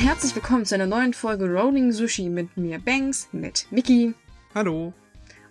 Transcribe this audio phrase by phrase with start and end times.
[0.00, 4.14] Herzlich willkommen zu einer neuen Folge Rolling Sushi mit mir Banks, mit Miki
[4.54, 4.94] Hallo.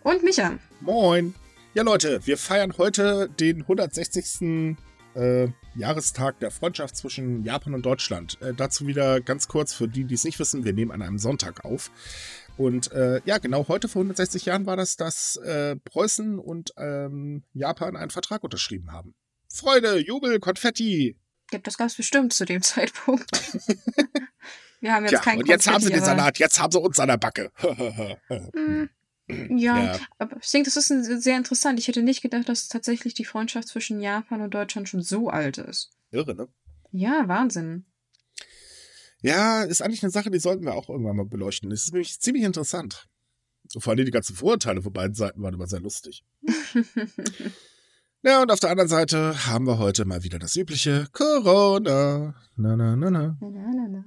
[0.02, 0.58] und Micha.
[0.82, 1.36] Moin.
[1.76, 4.76] Ja, Leute, wir feiern heute den 160.
[5.14, 8.42] Äh, Jahrestag der Freundschaft zwischen Japan und Deutschland.
[8.42, 11.20] Äh, dazu wieder ganz kurz für die, die es nicht wissen, wir nehmen an einem
[11.20, 11.92] Sonntag auf.
[12.58, 17.44] Und äh, ja, genau heute vor 160 Jahren war das, dass äh, Preußen und ähm,
[17.54, 19.14] Japan einen Vertrag unterschrieben haben.
[19.54, 21.20] Freude, Jubel, Konfetti.
[21.52, 23.30] Gibt das ganz bestimmt zu dem Zeitpunkt.
[24.82, 27.00] Wir haben jetzt Tja, keinen und jetzt haben sie den Salat, jetzt haben sie uns
[27.00, 27.52] an der Backe.
[28.54, 28.90] Hm,
[29.60, 30.00] Ja, Ja.
[30.18, 31.78] aber ich denke, das ist ein- sehr interessant.
[31.80, 35.58] Ich hätte nicht gedacht, dass tatsächlich die Freundschaft zwischen Japan und Deutschland schon so alt
[35.60, 35.92] ist.
[36.12, 36.48] Irre, ne?
[36.92, 37.86] Ja, Wahnsinn.
[39.22, 41.70] Ja, ist eigentlich eine Sache, die sollten wir auch irgendwann mal beleuchten.
[41.70, 43.08] Das ist nämlich ziemlich interessant.
[43.78, 46.24] Vor allem die ganzen Vorurteile von beiden Seiten waren immer sehr lustig.
[48.22, 52.36] Ja, und auf der anderen Seite haben wir heute mal wieder das übliche Corona.
[52.58, 53.38] Na, na, na, na.
[53.40, 54.04] Na, na, na, na.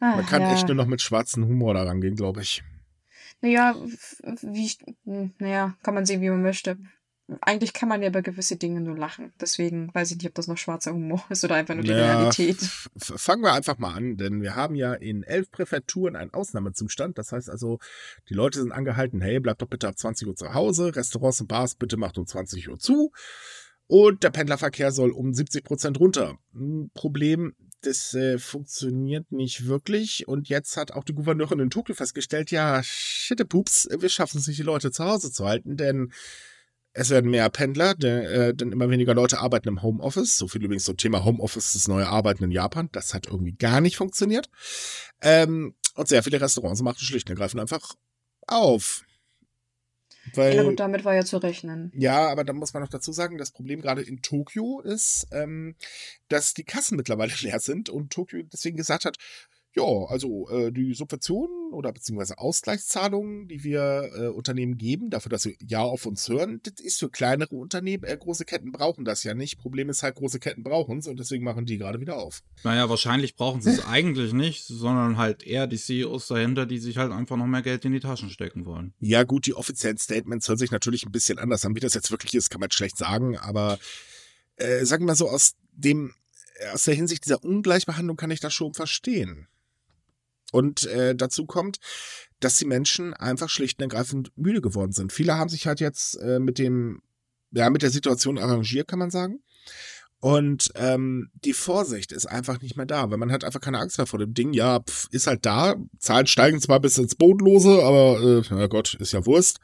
[0.00, 0.52] Ah, Man kann ja.
[0.52, 2.62] echt nur noch mit schwarzem Humor da rangehen, glaube ich.
[3.40, 3.74] Naja,
[4.42, 6.76] wie ich, hm, naja, kann man sehen, wie man möchte.
[7.42, 9.34] Eigentlich kann man ja über gewisse Dinge nur lachen.
[9.38, 12.14] Deswegen weiß ich nicht, ob das noch schwarzer Humor ist oder einfach nur die Ja,
[12.14, 12.58] Realität.
[12.96, 17.18] fangen wir einfach mal an, denn wir haben ja in elf Präfekturen einen Ausnahmezustand.
[17.18, 17.80] Das heißt also,
[18.30, 21.48] die Leute sind angehalten, hey, bleibt doch bitte ab 20 Uhr zu Hause, Restaurants und
[21.48, 23.12] Bars bitte macht um 20 Uhr zu.
[23.86, 26.38] Und der Pendlerverkehr soll um 70 Prozent runter.
[26.54, 30.26] Hm, Problem, das äh, funktioniert nicht wirklich.
[30.26, 34.58] Und jetzt hat auch die Gouverneurin in Tokio festgestellt, ja, shittepups, wir schaffen es nicht,
[34.58, 36.12] die Leute zu Hause zu halten, denn
[36.92, 40.36] es werden mehr Pendler, denn, äh, denn immer weniger Leute arbeiten im Homeoffice.
[40.36, 42.88] So viel übrigens zum Thema Homeoffice, das neue Arbeiten in Japan.
[42.92, 44.48] Das hat irgendwie gar nicht funktioniert.
[45.20, 47.94] Ähm, und sehr viele Restaurants machen schlicht und ergreifend einfach
[48.46, 49.04] auf.
[50.34, 51.92] Weil, Ja, gut, damit war ja zu rechnen.
[51.94, 55.74] ja, aber da muss man noch dazu sagen, das Problem gerade in Tokio ist, ähm,
[56.28, 59.16] dass die Kassen mittlerweile leer sind und Tokio deswegen gesagt hat,
[59.78, 65.42] ja, also äh, die Subventionen oder beziehungsweise Ausgleichszahlungen, die wir äh, Unternehmen geben, dafür, dass
[65.42, 69.22] sie ja auf uns hören, das ist für kleinere Unternehmen, äh, große Ketten brauchen das
[69.24, 69.58] ja nicht.
[69.58, 72.42] Problem ist halt, große Ketten brauchen es und deswegen machen die gerade wieder auf.
[72.64, 76.96] Naja, wahrscheinlich brauchen sie es eigentlich nicht, sondern halt eher die CEOs dahinter, die sich
[76.96, 78.94] halt einfach noch mehr Geld in die Taschen stecken wollen.
[78.98, 81.76] Ja, gut, die offiziellen Statements hören sich natürlich ein bisschen anders an.
[81.76, 83.78] Wie das jetzt wirklich ist, kann man jetzt schlecht sagen, aber
[84.56, 86.14] äh, sagen wir mal so, aus dem,
[86.72, 89.46] aus der Hinsicht dieser Ungleichbehandlung kann ich das schon verstehen.
[90.52, 91.78] Und äh, dazu kommt,
[92.40, 95.12] dass die Menschen einfach schlicht und ergreifend müde geworden sind.
[95.12, 97.02] Viele haben sich halt jetzt äh, mit dem,
[97.50, 99.40] ja, mit der Situation arrangiert, kann man sagen.
[100.20, 103.98] Und ähm, die Vorsicht ist einfach nicht mehr da, weil man hat einfach keine Angst
[103.98, 104.52] mehr vor dem Ding.
[104.52, 105.76] Ja, pf, ist halt da.
[105.98, 109.58] Zahlen steigen zwar bis ins Bodenlose, aber äh, na Gott, ist ja Wurst.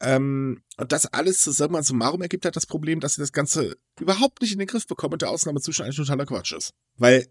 [0.00, 3.76] Ähm, und das alles zusammen also summarum ergibt halt das Problem, dass sie das Ganze
[3.98, 6.74] überhaupt nicht in den Griff bekommen und der Ausnahmezustand eigentlich totaler Quatsch ist.
[6.98, 7.26] Weil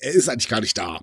[0.00, 1.00] er ist eigentlich gar nicht da.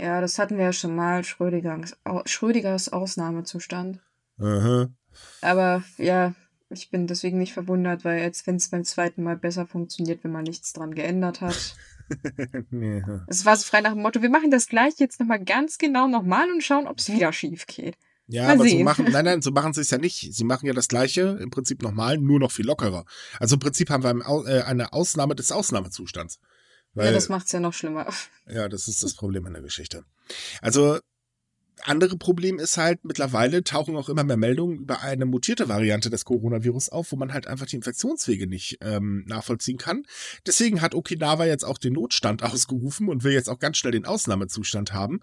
[0.00, 4.00] Ja, das hatten wir ja schon mal, Schrödingers, Schrödingers Ausnahmezustand.
[4.38, 4.88] Aha.
[5.40, 6.34] Aber ja,
[6.70, 10.32] ich bin deswegen nicht verwundert, weil jetzt, wenn es beim zweiten Mal besser funktioniert, wenn
[10.32, 11.74] man nichts dran geändert hat.
[12.70, 13.02] nee.
[13.26, 16.08] Es war so frei nach dem Motto, wir machen das gleich jetzt nochmal ganz genau
[16.08, 17.96] nochmal und schauen, ob es wieder schief geht.
[18.28, 18.84] Ja, Mal aber so sehen.
[18.84, 20.34] machen, nein, nein, so machen sie es ja nicht.
[20.34, 23.04] Sie machen ja das Gleiche, im Prinzip nochmal, nur noch viel lockerer.
[23.40, 26.38] Also im Prinzip haben wir äh, eine Ausnahme des Ausnahmezustands.
[26.98, 28.06] Weil, ja, das macht's ja noch schlimmer.
[28.50, 30.04] Ja, das ist das Problem in der Geschichte.
[30.62, 31.00] Also,
[31.84, 36.24] andere Problem ist halt, mittlerweile tauchen auch immer mehr Meldungen über eine mutierte Variante des
[36.24, 40.04] Coronavirus auf, wo man halt einfach die Infektionswege nicht ähm, nachvollziehen kann.
[40.46, 44.06] Deswegen hat Okinawa jetzt auch den Notstand ausgerufen und will jetzt auch ganz schnell den
[44.06, 45.20] Ausnahmezustand haben.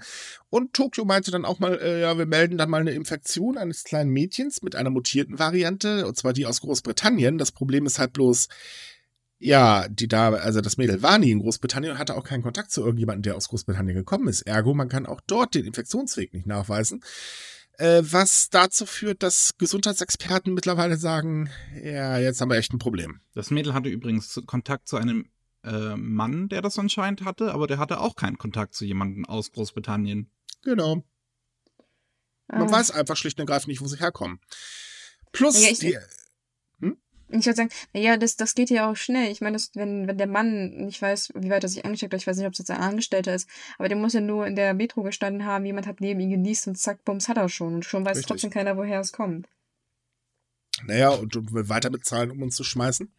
[0.50, 3.84] Und Tokio meinte dann auch mal, äh, ja, wir melden dann mal eine Infektion eines
[3.84, 7.38] kleinen Mädchens mit einer mutierten Variante, und zwar die aus Großbritannien.
[7.38, 8.48] Das Problem ist halt bloß,
[9.38, 12.72] ja, die Dame, also das Mädel war nie in Großbritannien und hatte auch keinen Kontakt
[12.72, 14.44] zu irgendjemandem, der aus Großbritannien gekommen ist.
[14.44, 17.04] Ergo, man kann auch dort den Infektionsweg nicht nachweisen.
[17.78, 21.50] Äh, was dazu führt, dass Gesundheitsexperten mittlerweile sagen,
[21.84, 23.20] ja, jetzt haben wir echt ein Problem.
[23.34, 25.30] Das Mädel hatte übrigens Kontakt zu einem
[25.66, 29.52] äh, Mann, der das anscheinend hatte, aber der hatte auch keinen Kontakt zu jemandem aus
[29.52, 30.30] Großbritannien.
[30.64, 31.04] Genau.
[32.48, 32.72] Man Ah.
[32.72, 34.40] weiß einfach schlicht und ergreifend nicht, wo sie herkommen.
[35.34, 35.98] Plus, Ja, ich- die,
[37.30, 39.32] Ich würde sagen, naja, das, das geht ja auch schnell.
[39.32, 42.28] Ich meine, wenn, wenn der Mann nicht weiß, wie weit er sich angesteckt hat, ich
[42.28, 44.74] weiß nicht, ob es jetzt ein Angestellter ist, aber der muss ja nur in der
[44.74, 47.76] Metro gestanden haben, jemand hat neben ihn genießt und zack, bums, hat er schon.
[47.76, 48.28] Und schon weiß Richtig.
[48.28, 49.48] trotzdem keiner, woher es kommt.
[50.84, 53.10] Naja, und, und will weiter bezahlen, um uns zu schmeißen.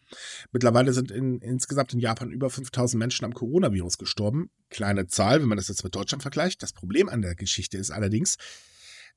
[0.53, 4.51] Mittlerweile sind in, insgesamt in Japan über 5000 Menschen am Coronavirus gestorben.
[4.69, 6.63] Kleine Zahl, wenn man das jetzt mit Deutschland vergleicht.
[6.63, 8.37] Das Problem an der Geschichte ist allerdings,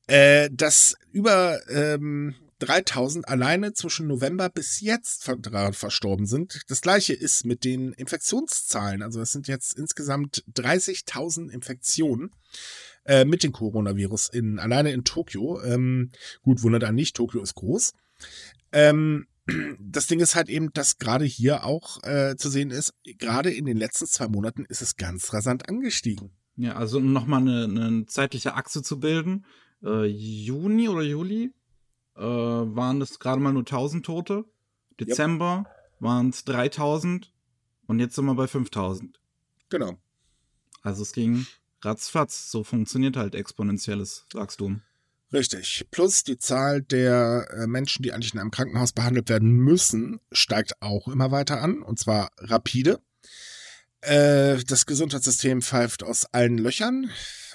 [0.07, 6.61] äh, dass über ähm, 3000 alleine zwischen November bis jetzt daran verstorben sind.
[6.67, 9.01] Das gleiche ist mit den Infektionszahlen.
[9.01, 12.31] Also es sind jetzt insgesamt 30.000 Infektionen
[13.05, 15.61] äh, mit dem Coronavirus in, alleine in Tokio.
[15.63, 16.11] Ähm,
[16.41, 17.93] gut, wundert an nicht, Tokio ist groß.
[18.71, 19.27] Ähm,
[19.79, 23.65] das Ding ist halt eben, dass gerade hier auch äh, zu sehen ist, gerade in
[23.65, 26.31] den letzten zwei Monaten ist es ganz rasant angestiegen.
[26.55, 29.45] Ja, also um nochmal eine, eine zeitliche Achse zu bilden.
[29.81, 31.53] Äh, Juni oder Juli
[32.19, 34.45] äh, waren es gerade mal nur 1000 Tote.
[34.99, 36.01] Dezember yep.
[36.01, 37.33] waren es 3000
[37.87, 39.19] und jetzt sind wir bei 5000.
[39.69, 39.97] Genau.
[40.81, 41.45] Also es ging
[41.81, 42.51] ratzfatz.
[42.51, 44.81] So funktioniert halt exponentielles Wachstum.
[45.31, 45.87] Richtig.
[45.91, 50.81] Plus die Zahl der äh, Menschen, die eigentlich in einem Krankenhaus behandelt werden müssen, steigt
[50.81, 51.81] auch immer weiter an.
[51.81, 52.99] Und zwar rapide.
[54.01, 57.11] Äh, das Gesundheitssystem pfeift aus allen Löchern.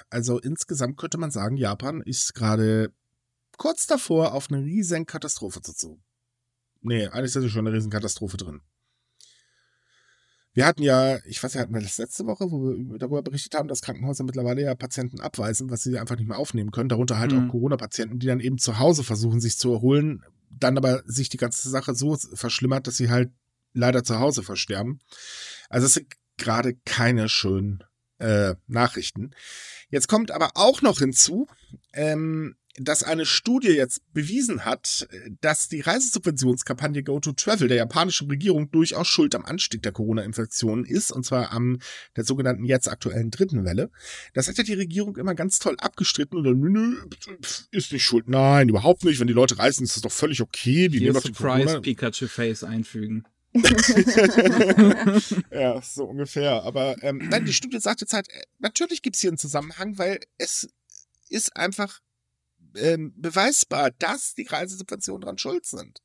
[0.09, 2.93] Also insgesamt könnte man sagen, Japan ist gerade
[3.57, 6.01] kurz davor, auf eine riesen Katastrophe zu.
[6.81, 8.61] Nee, eigentlich ist schon eine riesen Katastrophe drin.
[10.53, 13.55] Wir hatten ja, ich weiß ja, hatten wir das letzte Woche, wo wir darüber berichtet
[13.55, 16.87] haben, dass Krankenhäuser mittlerweile ja Patienten abweisen, was sie einfach nicht mehr aufnehmen können.
[16.87, 17.47] Darunter halt mhm.
[17.47, 21.37] auch Corona-Patienten, die dann eben zu Hause versuchen, sich zu erholen, dann aber sich die
[21.37, 23.31] ganze Sache so verschlimmert, dass sie halt
[23.73, 25.01] leider zu Hause versterben.
[25.69, 26.07] Also es sind
[26.37, 27.83] gerade keine schönen
[28.19, 29.31] äh, Nachrichten.
[29.89, 31.47] Jetzt kommt aber auch noch hinzu,
[31.91, 35.07] ähm, dass eine Studie jetzt bewiesen hat,
[35.41, 40.83] dass die Reisesubventionskampagne Go to Travel der japanischen Regierung durchaus schuld am Anstieg der Corona-Infektionen
[40.83, 41.79] ist, und zwar am
[42.15, 43.89] der sogenannten jetzt aktuellen dritten Welle.
[44.33, 46.97] Das hat ja die Regierung immer ganz toll abgestritten und dann, nö,
[47.71, 48.27] ist nicht schuld.
[48.27, 49.19] Nein, überhaupt nicht.
[49.19, 50.89] Wenn die Leute reisen, ist das doch völlig okay.
[50.89, 53.25] Die Hier nehmen Surprise Pikachu Face einfügen.
[55.51, 56.63] ja, so ungefähr.
[56.63, 59.97] Aber ähm, nein, die Studie sagt jetzt halt, äh, natürlich gibt es hier einen Zusammenhang,
[59.97, 60.67] weil es
[61.29, 62.01] ist einfach
[62.77, 66.01] ähm, beweisbar, dass die Reisesubventionen daran schuld sind.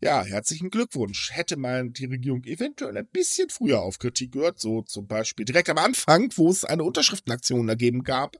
[0.00, 1.30] Ja, herzlichen Glückwunsch.
[1.32, 5.70] Hätte man die Regierung eventuell ein bisschen früher auf Kritik gehört, so zum Beispiel direkt
[5.70, 8.36] am Anfang, wo es eine Unterschriftenaktion dagegen gab,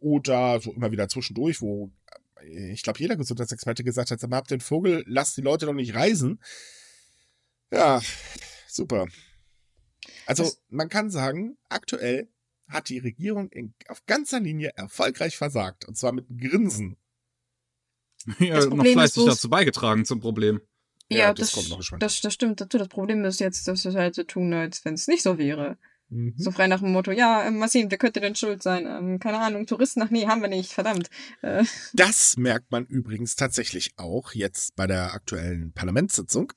[0.00, 1.92] oder so immer wieder zwischendurch, wo
[2.40, 5.94] äh, ich glaube, jeder Gesundheitsexperte gesagt hat, habt den Vogel, lasst die Leute doch nicht
[5.94, 6.40] reisen.
[7.70, 8.02] Ja,
[8.66, 9.06] super.
[10.26, 12.28] Also, man kann sagen, aktuell
[12.74, 15.86] hat die Regierung in, auf ganzer Linie erfolgreich versagt.
[15.86, 16.96] Und zwar mit Grinsen.
[18.38, 20.60] Ja, noch fleißig dazu beigetragen zum Problem.
[21.10, 22.78] Ja, ja das, das, das, das, stimmt dazu.
[22.78, 25.76] Das Problem ist jetzt, dass wir halt so tun, als wenn es nicht so wäre.
[26.08, 26.34] Mhm.
[26.36, 28.86] So frei nach dem Motto, ja, ähm, mal sehen, wer könnte denn schuld sein?
[28.86, 31.10] Ähm, keine Ahnung, Touristen, ach nee, haben wir nicht, verdammt.
[31.42, 31.64] Äh.
[31.92, 36.52] Das merkt man übrigens tatsächlich auch jetzt bei der aktuellen Parlamentssitzung.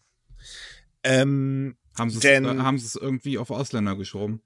[1.03, 4.41] Ähm, haben sie es äh, irgendwie auf Ausländer geschoben?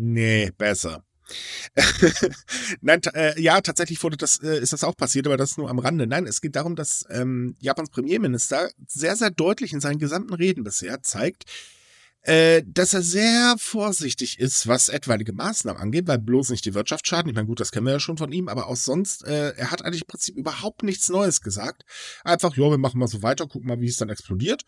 [0.00, 1.04] Nee, besser.
[2.80, 5.80] Nein, äh, ja, tatsächlich wurde das, äh, ist das auch passiert, aber das nur am
[5.80, 6.06] Rande.
[6.06, 10.62] Nein, es geht darum, dass ähm, Japans Premierminister sehr, sehr deutlich in seinen gesamten Reden
[10.62, 11.46] bisher zeigt,
[12.22, 17.08] äh, dass er sehr vorsichtig ist, was etwaige Maßnahmen angeht, weil bloß nicht die Wirtschaft
[17.08, 17.28] schaden.
[17.28, 19.72] Ich meine, gut, das kennen wir ja schon von ihm, aber auch sonst, äh, er
[19.72, 21.82] hat eigentlich im Prinzip überhaupt nichts Neues gesagt.
[22.22, 24.62] Einfach, ja, wir machen mal so weiter, gucken mal, wie es dann explodiert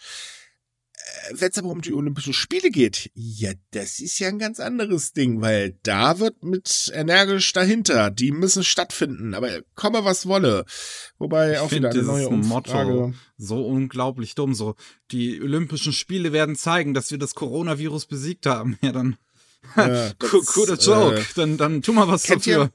[1.32, 5.12] wenn es aber um die Olympischen Spiele geht, ja, das ist ja ein ganz anderes
[5.12, 8.10] Ding, weil da wird mit energisch dahinter.
[8.10, 10.64] Die müssen stattfinden, aber komme was wolle.
[11.18, 12.92] Wobei ich auch wieder eine neue Umfrage.
[12.92, 14.54] Motto so unglaublich dumm.
[14.54, 14.76] So
[15.10, 18.78] die Olympischen Spiele werden zeigen, dass wir das Coronavirus besiegt haben.
[18.90, 19.16] Ja, dann
[19.76, 21.18] ja, guter Joke.
[21.18, 22.64] Äh, dann dann tu mal was dafür.
[22.64, 22.70] Ihr,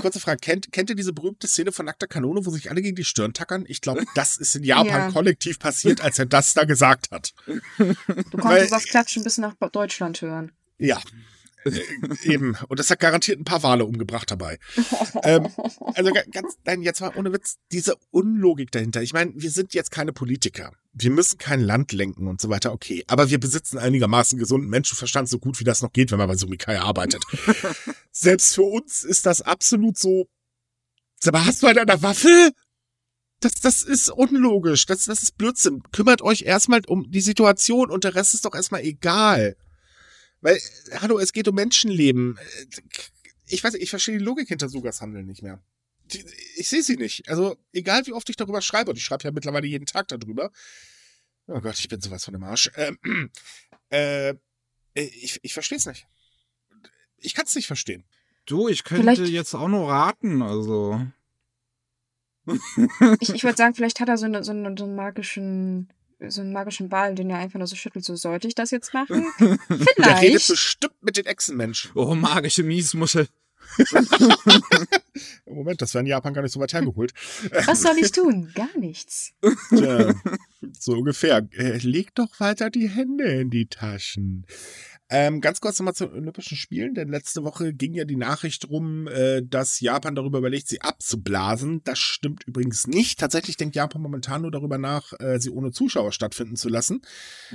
[0.00, 2.96] Kurze Frage, kennt, kennt ihr diese berühmte Szene von Nackter Kanone, wo sich alle gegen
[2.96, 3.64] die Stirn tackern?
[3.66, 5.10] Ich glaube, das ist in Japan ja.
[5.10, 7.34] kollektiv passiert, als er das da gesagt hat.
[7.76, 10.52] Du konntest Weil, das Klatschen bis nach Deutschland hören.
[10.78, 11.00] Ja,
[12.22, 12.56] eben.
[12.68, 14.58] Und das hat garantiert ein paar Wale umgebracht dabei.
[15.22, 15.48] ähm,
[15.94, 19.02] also ganz, nein, jetzt mal ohne Witz, diese Unlogik dahinter.
[19.02, 20.72] Ich meine, wir sind jetzt keine Politiker.
[20.92, 23.04] Wir müssen kein Land lenken und so weiter, okay.
[23.06, 26.36] Aber wir besitzen einigermaßen gesunden Menschenverstand, so gut wie das noch geht, wenn man bei
[26.36, 27.22] Sumikai arbeitet.
[28.12, 30.26] Selbst für uns ist das absolut so.
[31.26, 32.52] Aber hast du halt eine Waffe?
[33.40, 34.86] Das, das ist unlogisch.
[34.86, 35.82] Das, das ist Blödsinn.
[35.92, 39.56] Kümmert euch erstmal um die Situation und der Rest ist doch erstmal egal.
[40.46, 40.60] Weil,
[41.00, 42.38] hallo, es geht um Menschenleben.
[43.48, 45.60] Ich weiß, ich verstehe die Logik hinter Sugas Handeln nicht mehr.
[46.54, 47.28] Ich sehe sie nicht.
[47.28, 50.52] Also, egal wie oft ich darüber schreibe, und ich schreibe ja mittlerweile jeden Tag darüber.
[51.48, 52.70] Oh Gott, ich bin sowas von dem Arsch.
[52.76, 52.96] Ähm,
[53.90, 54.34] äh,
[54.94, 56.06] ich ich verstehe es nicht.
[57.16, 58.04] Ich kann es nicht verstehen.
[58.44, 61.04] Du, ich könnte vielleicht, jetzt auch nur raten, also.
[63.18, 65.92] ich ich würde sagen, vielleicht hat er so, eine, so, einen, so einen magischen
[66.28, 68.94] so einen magischen Ball, den er einfach nur so schüttelt, so sollte ich das jetzt
[68.94, 69.26] machen?
[69.38, 69.98] Vielleicht.
[69.98, 71.90] Der redet bestimmt mit den Echsenmenschen.
[71.94, 73.28] Oh, magische Miesmuschel.
[75.46, 77.12] Moment, das wäre in Japan gar nicht so weit hergeholt.
[77.66, 78.52] Was soll ich tun?
[78.54, 79.32] Gar nichts.
[79.70, 80.14] Tja,
[80.78, 81.46] so ungefähr.
[81.52, 84.46] Äh, leg doch weiter die Hände in die Taschen.
[85.08, 88.68] Ähm, ganz kurz nochmal zu den Olympischen Spielen, denn letzte Woche ging ja die Nachricht
[88.68, 91.82] rum, äh, dass Japan darüber überlegt, sie abzublasen.
[91.84, 93.20] Das stimmt übrigens nicht.
[93.20, 97.02] Tatsächlich denkt Japan momentan nur darüber nach, äh, sie ohne Zuschauer stattfinden zu lassen.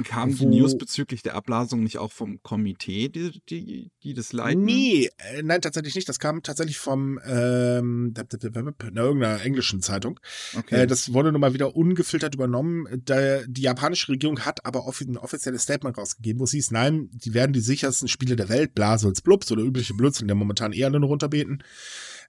[0.03, 4.63] Kamen die News bezüglich der Ablasung nicht auch vom Komitee, die, die, die das leiten?
[4.63, 6.07] Nee, äh, nein, tatsächlich nicht.
[6.07, 10.19] Das kam tatsächlich vom ähm, irgendeiner englischen Zeitung.
[10.57, 10.83] Okay.
[10.83, 12.87] Äh, das wurde nun mal wieder ungefiltert übernommen.
[13.05, 17.09] Da, die japanische Regierung hat aber offi ein offizielles Statement rausgegeben, wo sie hieß, nein,
[17.11, 20.73] die werden werden die sichersten Spiele der Welt, Blasels Blups oder übliche Blödsinn, der momentan
[20.73, 21.63] eher nur runterbeten.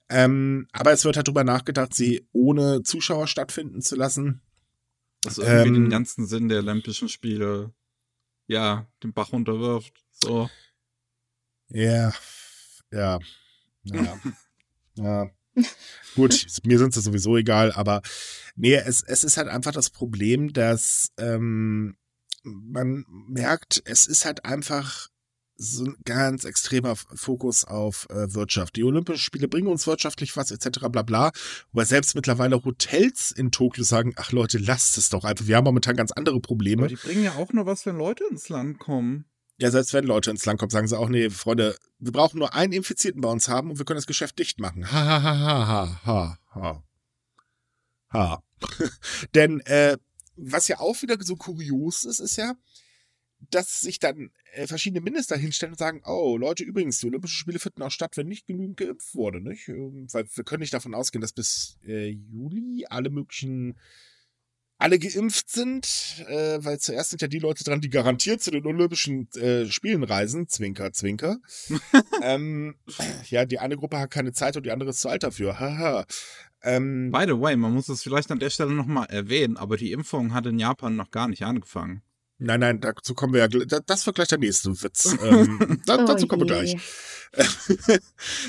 [0.09, 4.41] Ähm, aber es wird halt drüber nachgedacht, sie ohne Zuschauer stattfinden zu lassen.
[5.23, 7.75] Was irgendwie ähm, den ganzen Sinn der Olympischen Spiele,
[8.47, 10.03] ja, den Bach unterwirft.
[10.13, 10.49] So.
[11.69, 12.13] Ja,
[12.91, 13.19] ja,
[13.85, 14.19] ja,
[14.95, 15.31] ja.
[16.15, 18.01] Gut, mir sind sie sowieso egal, aber
[18.57, 21.97] nee, es, es ist halt einfach das Problem, dass ähm,
[22.43, 25.09] man merkt, es ist halt einfach
[25.57, 28.77] so ein ganz extremer Fokus auf äh, Wirtschaft.
[28.77, 30.89] Die Olympischen Spiele bringen uns wirtschaftlich was, etc.
[30.91, 31.31] bla bla.
[31.73, 35.47] Wobei selbst mittlerweile Hotels in Tokio sagen, ach Leute, lasst es doch einfach.
[35.47, 36.83] Wir haben momentan ganz andere Probleme.
[36.83, 39.27] Aber die bringen ja auch nur was, wenn Leute ins Land kommen.
[39.59, 42.55] Ja, selbst wenn Leute ins Land kommen, sagen sie auch, nee, Freunde, wir brauchen nur
[42.55, 44.91] einen Infizierten bei uns haben und wir können das Geschäft dicht machen.
[44.91, 46.83] Ha, ha, ha, ha, ha, ha.
[48.13, 48.43] Ha.
[49.35, 49.97] Denn äh,
[50.37, 52.55] was ja auch wieder so kurios ist, ist ja,
[53.51, 57.59] dass sich dann äh, verschiedene Minister hinstellen und sagen, oh Leute, übrigens, die Olympischen Spiele
[57.59, 59.69] finden auch statt, wenn nicht genügend geimpft wurde, nicht?
[59.69, 63.79] Ähm, weil wir können nicht davon ausgehen, dass bis äh, Juli alle möglichen
[64.83, 68.67] alle geimpft sind, äh, weil zuerst sind ja die Leute dran, die garantiert zu den
[68.67, 70.49] Olympischen äh, Spielen reisen.
[70.49, 71.39] Zwinker, zwinker.
[72.23, 72.75] ähm,
[73.31, 75.61] ja, die eine Gruppe hat keine Zeit und die andere ist zu alt dafür.
[75.61, 76.05] Haha.
[76.63, 79.93] ähm, By the way, man muss das vielleicht an der Stelle nochmal erwähnen, aber die
[79.93, 82.03] Impfung hat in Japan noch gar nicht angefangen.
[82.39, 85.17] Nein, nein, dazu kommen wir ja, das wird gleich der nächste Witz.
[85.23, 86.77] Ähm, da, oh dazu kommen wir gleich.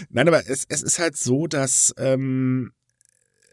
[0.09, 2.73] nein, aber es, es ist halt so, dass ähm,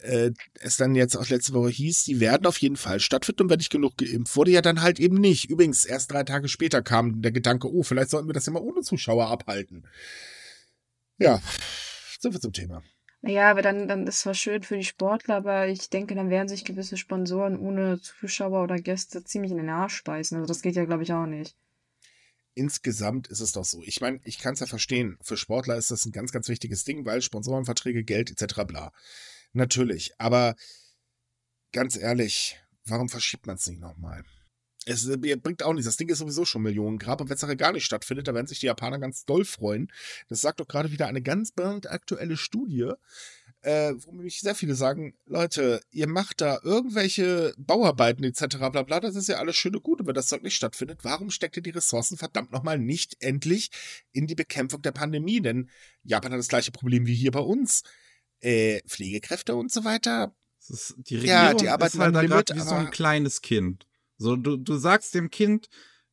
[0.02, 3.50] äh, es dann jetzt auch letzte Woche hieß, die werden auf jeden Fall stattfinden und
[3.50, 5.50] wenn nicht genug geimpft wurde, ja dann halt eben nicht.
[5.50, 8.62] Übrigens, erst drei Tage später kam der Gedanke, oh, vielleicht sollten wir das ja mal
[8.62, 9.86] ohne Zuschauer abhalten.
[11.18, 11.40] Ja,
[12.18, 12.82] sind wir zum Thema.
[13.22, 16.48] Naja, aber dann, dann ist zwar schön für die Sportler, aber ich denke, dann werden
[16.48, 20.36] sich gewisse Sponsoren ohne Zuschauer oder Gäste ziemlich in den Arsch speisen.
[20.36, 21.54] Also das geht ja, glaube ich, auch nicht.
[22.54, 23.82] Insgesamt ist es doch so.
[23.84, 25.18] Ich meine, ich kann es ja verstehen.
[25.22, 28.62] Für Sportler ist das ein ganz, ganz wichtiges Ding, weil Sponsorenverträge, Geld etc.
[28.66, 28.92] bla.
[29.52, 30.54] Natürlich, aber
[31.72, 34.24] ganz ehrlich, warum verschiebt man es nicht nochmal?
[34.86, 35.86] Es bringt auch nichts.
[35.86, 37.20] Das Ding ist sowieso schon Millionen Grab.
[37.20, 39.92] Und wenn es nachher gar nicht stattfindet, da werden sich die Japaner ganz doll freuen.
[40.28, 42.92] Das sagt doch gerade wieder eine ganz aktuelle Studie,
[43.62, 48.56] äh, wo mich sehr viele sagen, Leute, ihr macht da irgendwelche Bauarbeiten etc.
[48.56, 51.00] bla bla, das ist ja alles schön und gut, aber das Zeug nicht stattfindet.
[51.02, 53.70] Warum steckt ihr die Ressourcen verdammt nochmal nicht endlich
[54.12, 55.42] in die Bekämpfung der Pandemie?
[55.42, 55.68] Denn
[56.04, 57.82] Japan hat das gleiche Problem wie hier bei uns
[58.40, 60.34] äh, Pflegekräfte und so weiter.
[60.68, 63.86] Ist, die Regierung ja, die arbeiten ist halt da gerade wie so ein kleines Kind.
[64.18, 65.68] So, du, du sagst dem Kind,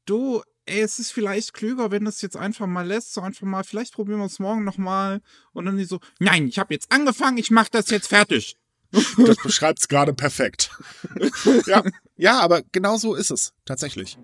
[0.05, 3.45] du, ey, es ist vielleicht klüger, wenn du es jetzt einfach mal lässt, so einfach
[3.45, 5.21] mal, vielleicht probieren wir es morgen nochmal.
[5.51, 8.57] Und dann die so, nein, ich habe jetzt angefangen, ich mach das jetzt fertig.
[8.91, 10.71] Das beschreibt es gerade perfekt.
[11.65, 11.83] ja,
[12.15, 14.17] ja, aber genau so ist es, tatsächlich.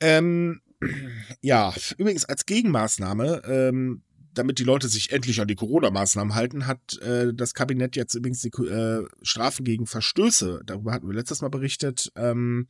[0.00, 0.60] Ähm,
[1.40, 4.02] ja, übrigens als Gegenmaßnahme ähm,
[4.34, 8.40] damit die Leute sich endlich an die Corona-Maßnahmen halten, hat äh, das Kabinett jetzt übrigens
[8.40, 12.66] die äh, Strafen gegen Verstöße, darüber hatten wir letztes Mal berichtet, ähm,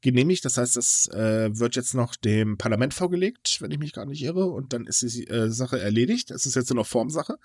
[0.00, 0.44] genehmigt.
[0.44, 4.22] Das heißt, das äh, wird jetzt noch dem Parlament vorgelegt, wenn ich mich gar nicht
[4.22, 6.30] irre, und dann ist die äh, Sache erledigt.
[6.30, 7.38] Es ist jetzt nur noch Formsache.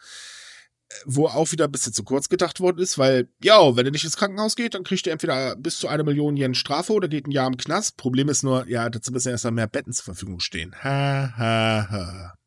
[1.05, 4.05] Wo auch wieder ein bisschen zu kurz gedacht worden ist, weil, ja, wenn er nicht
[4.05, 7.27] ins Krankenhaus geht, dann kriegt er entweder bis zu einer Million Yen Strafe oder geht
[7.27, 7.97] ein Jahr im Knast.
[7.97, 10.73] Problem ist nur, ja, dazu müssen erst mal mehr Betten zur Verfügung stehen.
[10.81, 12.37] Ha, ha, ha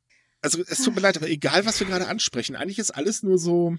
[0.43, 3.39] also es tut mir leid, aber egal, was wir gerade ansprechen, eigentlich ist alles nur
[3.39, 3.77] so.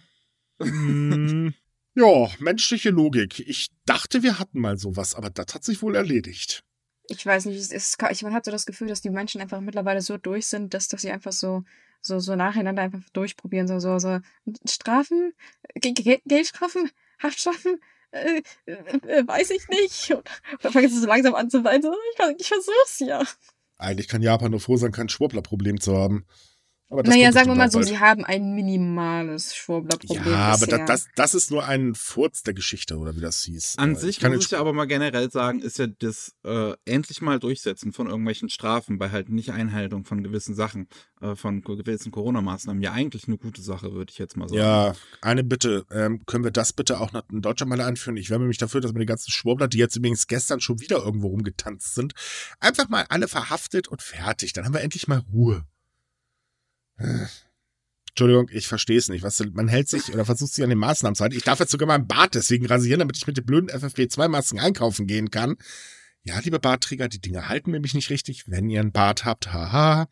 [0.59, 1.49] Mm,
[1.95, 3.39] ja, menschliche Logik.
[3.39, 6.63] Ich dachte, wir hatten mal sowas, aber das hat sich wohl erledigt.
[7.07, 9.59] Ich weiß nicht, es ist, ich, man hat so das Gefühl, dass die Menschen einfach
[9.59, 11.63] mittlerweile so durch sind, dass, dass sie einfach so,
[12.01, 13.67] so, so nacheinander einfach durchprobieren.
[13.67, 14.19] So, so, so
[14.67, 15.33] Strafen,
[15.75, 16.89] Geldstrafen,
[17.21, 17.79] Haftstrafen,
[18.11, 20.11] äh, äh, äh, weiß ich nicht.
[20.15, 20.29] Und
[20.61, 21.93] dann fängt es so langsam an zu weinen.
[22.13, 23.23] Ich, ich versuch's ja.
[23.81, 26.25] Eigentlich kann Japan nur froh sein, kein Schwurbler-Problem zu haben.
[26.91, 27.87] Aber das Naja, sagen wir mal so, bald.
[27.87, 30.25] sie haben ein minimales Schwurbler-Problem.
[30.25, 33.75] Ja, aber das, das, das ist nur ein Furz der Geschichte, oder wie das hieß.
[33.77, 36.35] An Äh, sich ich kann muss ich ja aber mal generell sagen, ist ja das
[36.43, 40.89] äh, endlich mal Durchsetzen von irgendwelchen Strafen bei halt nicht Einhaltung von gewissen Sachen,
[41.21, 44.59] äh, von gewissen Corona-Maßnahmen ja eigentlich eine gute Sache, würde ich jetzt mal sagen.
[44.59, 45.85] Ja, eine Bitte.
[45.91, 48.17] Ähm, können wir das bitte auch noch in Deutschland mal einführen?
[48.17, 50.97] Ich wärme mich dafür, dass man die ganzen Schwurbler, die jetzt übrigens gestern schon wieder
[50.97, 52.13] irgendwo rumgetanzt sind,
[52.59, 54.51] einfach mal alle verhaftet und fertig.
[54.51, 55.63] Dann haben wir endlich mal Ruhe.
[58.11, 59.23] Entschuldigung, ich verstehe es nicht.
[59.23, 61.35] Was, man hält sich oder versucht sich an den Maßnahmen zu halten.
[61.35, 65.07] Ich darf jetzt sogar meinen Bart deswegen rasieren, damit ich mit den blöden FFP2-Masken einkaufen
[65.07, 65.55] gehen kann.
[66.23, 69.53] Ja, liebe Bartträger, die Dinge halten nämlich nicht richtig, wenn ihr einen Bart habt.
[69.53, 70.07] Haha.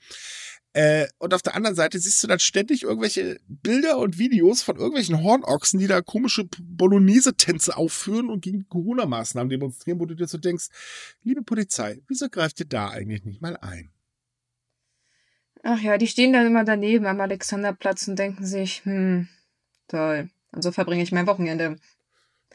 [0.74, 4.78] Äh, und auf der anderen Seite siehst du dann ständig irgendwelche Bilder und Videos von
[4.78, 10.38] irgendwelchen Hornochsen, die da komische Bolognese-Tänze aufführen und gegen Corona-Maßnahmen demonstrieren, wo du dir so
[10.38, 10.68] denkst,
[11.24, 13.92] liebe Polizei, wieso greift ihr da eigentlich nicht mal ein?
[15.64, 19.28] Ach ja, die stehen dann immer daneben am Alexanderplatz und denken sich, hm,
[19.88, 20.30] toll.
[20.52, 21.78] Und so verbringe ich mein Wochenende.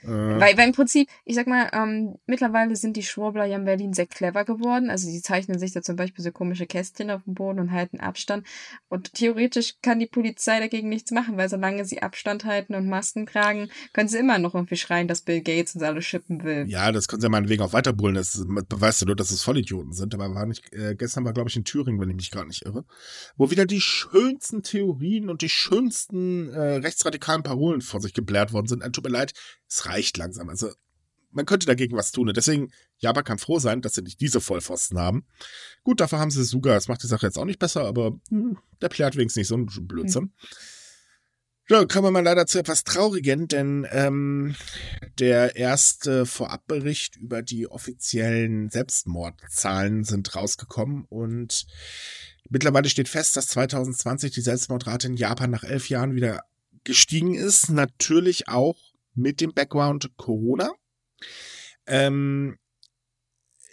[0.04, 3.64] Äh, Weil, weil im Prinzip, ich sag mal, ähm, mittlerweile sind die Schwurbler ja in
[3.64, 4.90] Berlin sehr clever geworden.
[4.90, 8.00] Also sie zeichnen sich da zum Beispiel so komische Kästchen auf dem Boden und halten
[8.00, 8.46] Abstand.
[8.88, 13.26] Und theoretisch kann die Polizei dagegen nichts machen, weil solange sie Abstand halten und Masken
[13.26, 16.64] tragen, können sie immer noch irgendwie schreien, dass Bill Gates uns alle schippen will.
[16.68, 18.16] ja, das können sie ja meinetwegen auch weiterbrüllen.
[18.16, 20.14] Das beweist ja nur, dass es Vollidioten sind.
[20.14, 22.64] Aber war nicht, äh, gestern war, glaube ich, in Thüringen, wenn ich mich gerade nicht
[22.64, 22.84] irre,
[23.36, 28.66] wo wieder die schönsten Theorien und die schönsten äh, rechtsradikalen Parolen vor sich geblärt worden
[28.66, 28.82] sind.
[28.92, 29.32] Tut mir leid,
[29.74, 30.48] es reicht langsam.
[30.48, 30.70] Also
[31.30, 32.28] man könnte dagegen was tun.
[32.28, 35.26] Und deswegen, Japan kann froh sein, dass sie nicht diese Vollpfosten haben.
[35.82, 36.74] Gut, dafür haben sie Suga.
[36.74, 39.56] Das macht die Sache jetzt auch nicht besser, aber hm, der plärt wenigstens nicht so
[39.56, 40.32] einen Blödsinn.
[41.68, 44.54] Ja, kommen wir mal leider zu etwas Traurigen, denn ähm,
[45.18, 51.66] der erste Vorabbericht über die offiziellen Selbstmordzahlen sind rausgekommen und
[52.50, 56.42] mittlerweile steht fest, dass 2020 die Selbstmordrate in Japan nach elf Jahren wieder
[56.84, 57.70] gestiegen ist.
[57.70, 58.76] Natürlich auch
[59.14, 60.70] mit dem Background Corona.
[61.86, 62.58] Ähm,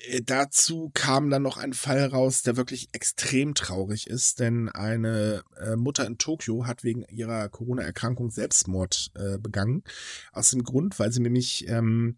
[0.08, 5.44] äh, dazu kam dann noch ein Fall raus, der wirklich extrem traurig ist, denn eine
[5.58, 9.84] äh, Mutter in Tokio hat wegen ihrer Corona-Erkrankung Selbstmord äh, begangen.
[10.32, 12.18] Aus dem Grund, weil sie nämlich ähm,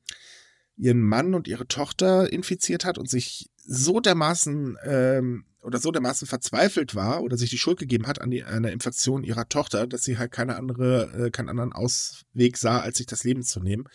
[0.76, 6.28] ihren Mann und ihre Tochter infiziert hat und sich so dermaßen ähm, oder so dermaßen
[6.28, 9.88] verzweifelt war oder sich die Schuld gegeben hat an die an der Infektion ihrer Tochter,
[9.88, 13.60] dass sie halt keine andere, äh, keinen anderen Ausweg sah, als sich das Leben zu
[13.60, 13.88] nehmen.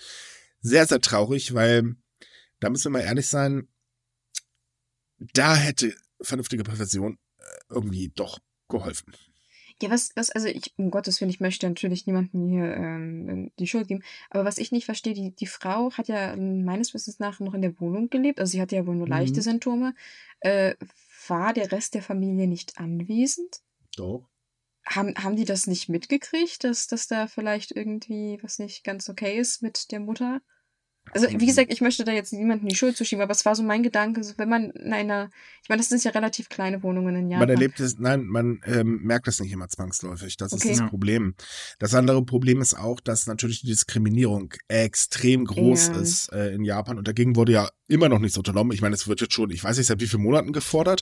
[0.61, 1.97] Sehr, sehr traurig, weil
[2.61, 3.69] da müssen wir mal ehrlich sein,
[5.35, 9.15] da hätte vernünftige Prävention äh, irgendwie doch geholfen.
[9.81, 13.69] Ja, was, was, also ich, um Gottes Willen, ich möchte natürlich niemandem hier ähm, die
[13.69, 17.39] Schuld geben, aber was ich nicht verstehe, die, die Frau hat ja meines Wissens nach
[17.39, 19.45] noch in der Wohnung gelebt, also sie hatte ja wohl nur leichte Mhm.
[19.45, 19.95] Symptome.
[20.41, 20.75] Äh,
[21.29, 23.61] war der Rest der Familie nicht anwesend?
[23.97, 24.29] Doch.
[24.87, 29.39] Haben, haben die das nicht mitgekriegt, dass, dass da vielleicht irgendwie was nicht ganz okay
[29.39, 30.41] ist mit der Mutter?
[31.13, 31.47] Also, wie Mhm.
[31.47, 34.23] gesagt, ich möchte da jetzt niemandem die Schuld zuschieben, aber es war so mein Gedanke,
[34.23, 35.31] so, wenn man in einer,
[35.63, 37.49] ich meine, das sind ja relativ kleine Wohnungen in Japan.
[37.49, 40.37] Man erlebt es, nein, man ähm, merkt es nicht immer zwangsläufig.
[40.37, 40.73] Das Okay.
[40.73, 40.91] ist das.
[40.91, 41.35] Problem.
[41.79, 46.01] Das andere Problem ist auch, dass natürlich die Diskriminierung extrem groß Ja.
[46.01, 48.73] ist äh, in Japan und dagegen wurde ja immer noch nichts unternommen.
[48.73, 51.01] Ich meine, es wird jetzt schon, ich weiß nicht seit wie vielen Monaten gefordert,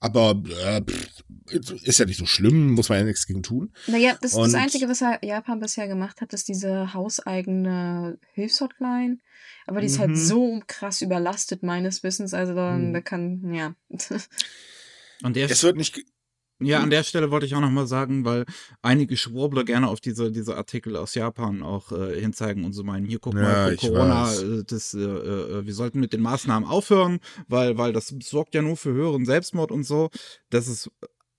[0.00, 3.72] aber äh, pff, ist ja nicht so schlimm, muss man ja nichts gegen tun.
[3.86, 9.18] Naja, das, das Und- Einzige, was ja Japan bisher gemacht hat, ist diese hauseigene Hilfshotline.
[9.66, 10.16] Aber die ist halt Mhm.
[10.16, 12.34] so krass überlastet, meines Wissens.
[12.34, 12.92] Also da, Mhm.
[12.94, 13.74] da kann, ja.
[15.24, 16.02] Der, Es wird nicht,
[16.64, 18.44] ja, an der Stelle wollte ich auch nochmal sagen, weil
[18.82, 23.06] einige Schwurbler gerne auf diese, diese Artikel aus Japan auch äh, hinzeigen und so meinen,
[23.06, 24.42] hier guck Ja, mal, Corona, weiß.
[24.42, 28.62] äh, das, äh, äh, wir sollten mit den Maßnahmen aufhören, weil, weil das sorgt ja
[28.62, 30.10] nur für höheren Selbstmord und so.
[30.50, 30.90] Das ist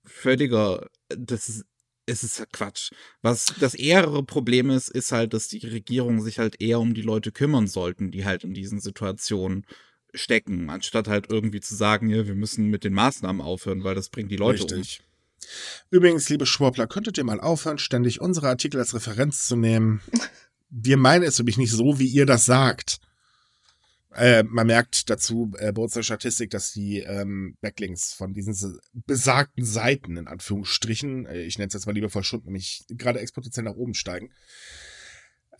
[0.04, 1.64] völliger, das ist
[2.06, 2.90] es ist Quatsch.
[3.22, 7.02] Was das ehere Problem ist, ist halt, dass die Regierung sich halt eher um die
[7.02, 9.64] Leute kümmern sollten, die halt in diesen Situationen
[10.12, 14.10] stecken, anstatt halt irgendwie zu sagen, ja, wir müssen mit den Maßnahmen aufhören, weil das
[14.10, 15.02] bringt die Leute Richtig.
[15.90, 20.00] Übrigens, liebe Schwurbler, könntet ihr mal aufhören, ständig unsere Artikel als Referenz zu nehmen?
[20.70, 22.98] Wir meinen es nämlich nicht so, wie ihr das sagt.
[24.14, 29.64] Äh, man merkt dazu äh, bei unserer Statistik, dass die ähm, Backlinks von diesen besagten
[29.64, 33.74] Seiten, in Anführungsstrichen, äh, ich nenne es jetzt mal liebevoll Stunden, nämlich gerade exponentiell nach
[33.74, 34.30] oben steigen.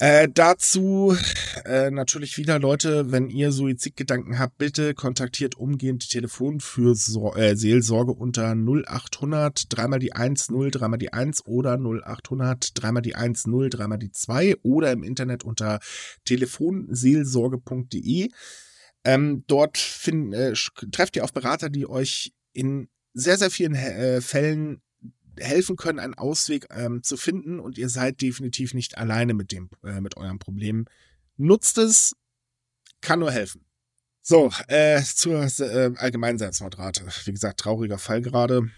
[0.00, 1.16] Äh, dazu
[1.64, 8.12] äh, natürlich wieder, Leute, wenn ihr Suizidgedanken habt, bitte kontaktiert umgehend die Telefonfürsorge, äh, Seelsorge
[8.12, 13.70] unter 0800 dreimal die 1 0 dreimal die 1 oder 0800 dreimal die 1 0
[13.70, 15.78] dreimal die 2 oder im Internet unter
[16.24, 18.30] telefonseelsorge.de.
[19.04, 20.54] Ähm, dort find, äh,
[20.90, 24.80] trefft ihr auf Berater, die euch in sehr, sehr vielen äh, Fällen
[25.38, 29.70] helfen können, einen Ausweg ähm, zu finden und ihr seid definitiv nicht alleine mit dem,
[29.85, 30.87] äh, mit eurem Problem.
[31.37, 32.16] Nutzt es,
[33.01, 33.64] kann nur helfen.
[34.23, 37.07] So, äh, zur äh, allgemeinen Selbstmordrate.
[37.25, 38.70] Wie gesagt, trauriger Fall gerade.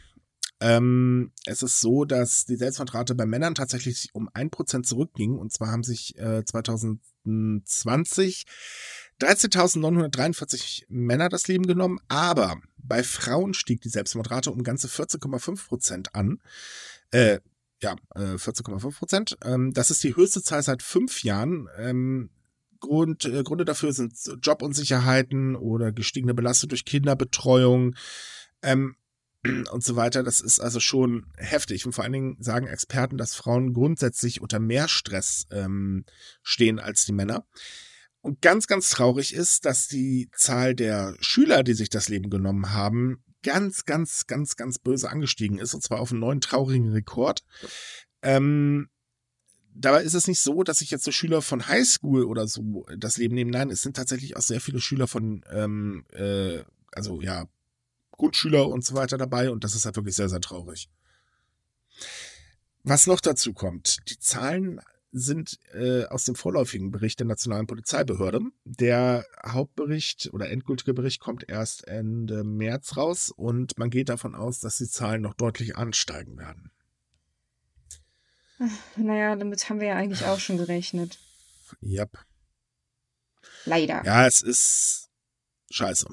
[0.59, 5.39] Ähm, es ist so, dass die Selbstmordrate bei Männern tatsächlich um ein Prozent zurückging.
[5.39, 8.47] Und zwar haben sich äh, 2020
[9.21, 16.15] 13.943 Männer das Leben genommen, aber bei Frauen stieg die Selbstmordrate um ganze 14,5 Prozent
[16.15, 16.41] an.
[17.11, 17.41] Äh,
[17.83, 19.39] ja, äh, 14,5 Prozent.
[19.45, 21.69] Ähm, das ist die höchste Zahl seit fünf Jahren.
[21.77, 22.31] Ähm,
[22.81, 27.95] Grund, äh, Gründe dafür sind Jobunsicherheiten oder gestiegene Belastung durch Kinderbetreuung
[28.63, 28.97] ähm,
[29.71, 30.23] und so weiter.
[30.23, 31.87] Das ist also schon heftig.
[31.87, 36.05] Und vor allen Dingen sagen Experten, dass Frauen grundsätzlich unter mehr Stress ähm,
[36.43, 37.47] stehen als die Männer.
[38.27, 42.73] Und ganz, ganz traurig ist, dass die Zahl der Schüler, die sich das Leben genommen
[42.73, 47.45] haben, ganz, ganz, ganz, ganz böse angestiegen ist, und zwar auf einen neuen traurigen Rekord.
[48.23, 48.89] Ähm,
[49.73, 53.17] dabei ist es nicht so, dass sich jetzt so Schüler von Highschool oder so das
[53.17, 53.53] Leben nehmen.
[53.53, 57.45] Nein, es sind tatsächlich auch sehr viele Schüler von, ähm, äh, also ja,
[58.11, 60.91] Grundschüler und so weiter dabei und das ist halt wirklich sehr, sehr traurig.
[62.83, 64.81] Was noch dazu kommt, die Zahlen
[65.19, 68.41] sind äh, aus dem vorläufigen Bericht der Nationalen Polizeibehörde.
[68.65, 74.61] Der Hauptbericht oder endgültige Bericht kommt erst Ende März raus und man geht davon aus,
[74.61, 76.71] dass die Zahlen noch deutlich ansteigen werden.
[78.97, 81.19] Naja, damit haben wir ja eigentlich auch schon gerechnet.
[81.83, 82.19] Yep.
[83.65, 84.05] Leider.
[84.05, 85.09] Ja, es ist
[85.71, 86.07] scheiße.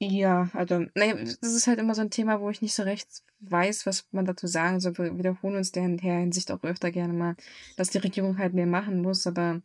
[0.00, 3.08] Ja, also, naja, das ist halt immer so ein Thema, wo ich nicht so recht
[3.40, 4.96] weiß, was man dazu sagen soll.
[4.96, 7.36] Wir wiederholen uns der Hinsicht auch öfter gerne mal,
[7.76, 9.60] dass die Regierung halt mehr machen muss, aber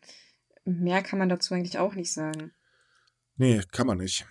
[0.65, 2.51] mehr kann man dazu eigentlich auch nicht sagen.
[3.35, 4.25] Nee, kann man nicht.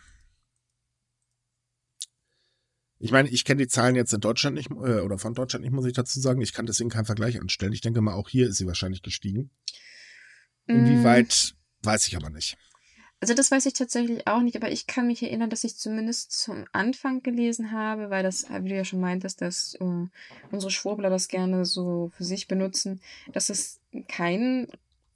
[2.98, 5.72] Ich meine, ich kenne die Zahlen jetzt in Deutschland nicht, äh, oder von Deutschland nicht,
[5.72, 6.40] muss ich dazu sagen.
[6.40, 7.72] Ich kann deswegen keinen Vergleich anstellen.
[7.72, 9.50] Ich denke mal, auch hier ist sie wahrscheinlich gestiegen.
[10.66, 10.72] Mm.
[10.72, 11.86] Inwieweit, mm.
[11.86, 12.56] weiß ich aber nicht.
[13.22, 16.32] Also das weiß ich tatsächlich auch nicht, aber ich kann mich erinnern, dass ich zumindest
[16.32, 20.08] zum Anfang gelesen habe, weil das, wie du ja schon meintest, dass uh,
[20.50, 23.00] unsere Schwurbler das gerne so für sich benutzen,
[23.32, 24.66] dass es keinen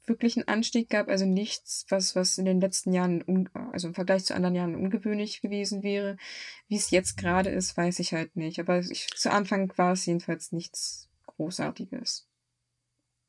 [0.07, 4.37] wirklichen Anstieg gab, also nichts, was, was in den letzten Jahren, also im Vergleich zu
[4.37, 6.17] anderen Jahren ungewöhnlich gewesen wäre.
[6.69, 8.61] Wie es jetzt gerade ist, weiß ich halt nicht.
[8.61, 12.29] Aber ich, zu Anfang war es jedenfalls nichts Großartiges.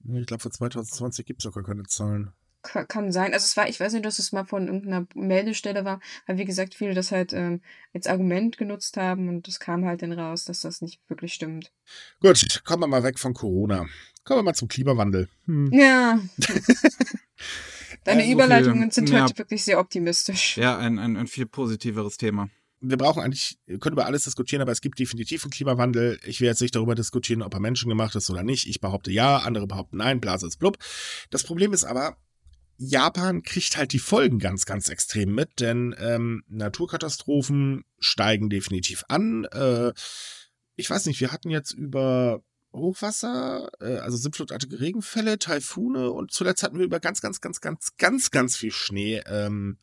[0.08, 3.34] Ich glaube, für 2020 gibt es auch gar keine Zahlen kann sein.
[3.34, 6.46] Also es war, ich weiß nicht, dass es mal von irgendeiner Meldestelle war, weil wie
[6.46, 7.62] gesagt, viele das halt ähm,
[7.94, 11.72] als Argument genutzt haben und es kam halt dann raus, dass das nicht wirklich stimmt.
[12.20, 13.86] Gut, kommen wir mal weg von Corona.
[14.24, 15.30] Kommen wir mal zum Klimawandel.
[15.46, 15.72] Hm.
[15.72, 16.20] Ja.
[18.04, 19.24] Deine ja, Überleitungen sind ja.
[19.24, 20.58] heute wirklich sehr optimistisch.
[20.58, 24.62] Ja, ein, ein, ein viel positiveres Thema wir brauchen eigentlich, wir können über alles diskutieren,
[24.62, 26.20] aber es gibt definitiv einen Klimawandel.
[26.26, 28.68] Ich will jetzt nicht darüber diskutieren, ob er menschengemacht ist oder nicht.
[28.68, 30.78] Ich behaupte ja, andere behaupten nein, Blase ist blub.
[31.30, 32.18] Das Problem ist aber,
[32.78, 39.46] Japan kriegt halt die Folgen ganz, ganz extrem mit, denn ähm, Naturkatastrophen steigen definitiv an.
[39.46, 39.94] Äh,
[40.76, 46.62] ich weiß nicht, wir hatten jetzt über Hochwasser, äh, also sintflutartige Regenfälle, Taifune und zuletzt
[46.62, 49.80] hatten wir über ganz, ganz, ganz, ganz, ganz, ganz viel Schnee ähm,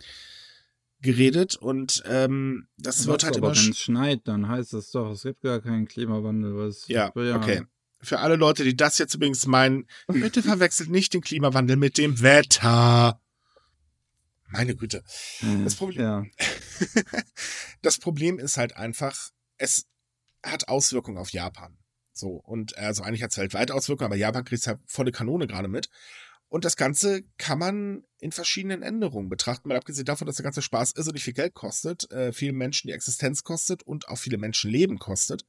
[1.01, 3.57] geredet und ähm, das Was wird halt aber immer.
[3.57, 6.57] Wenn es schneit, dann heißt das doch, es gibt gar keinen Klimawandel.
[6.57, 7.65] Was ja, okay
[8.05, 12.21] für alle Leute, die das jetzt übrigens meinen, bitte verwechselt nicht den Klimawandel mit dem
[12.23, 13.21] Wetter.
[14.49, 15.03] Meine Güte.
[15.41, 16.25] Hm, das Problem, ja.
[17.83, 19.87] das Problem ist halt einfach, es
[20.45, 21.77] hat Auswirkungen auf Japan.
[22.13, 25.49] So, und also eigentlich hat es weltweit Auswirkungen, aber Japan kriegt es halt volle Kanone
[25.49, 25.89] gerade mit.
[26.49, 30.63] Und das Ganze kann man in verschiedenen Änderungen betrachten, mal abgesehen davon, dass der ganze
[30.63, 34.71] Spaß irrsinnig viel Geld kostet, äh, vielen Menschen die Existenz kostet und auch viele Menschen
[34.71, 35.45] Leben kostet.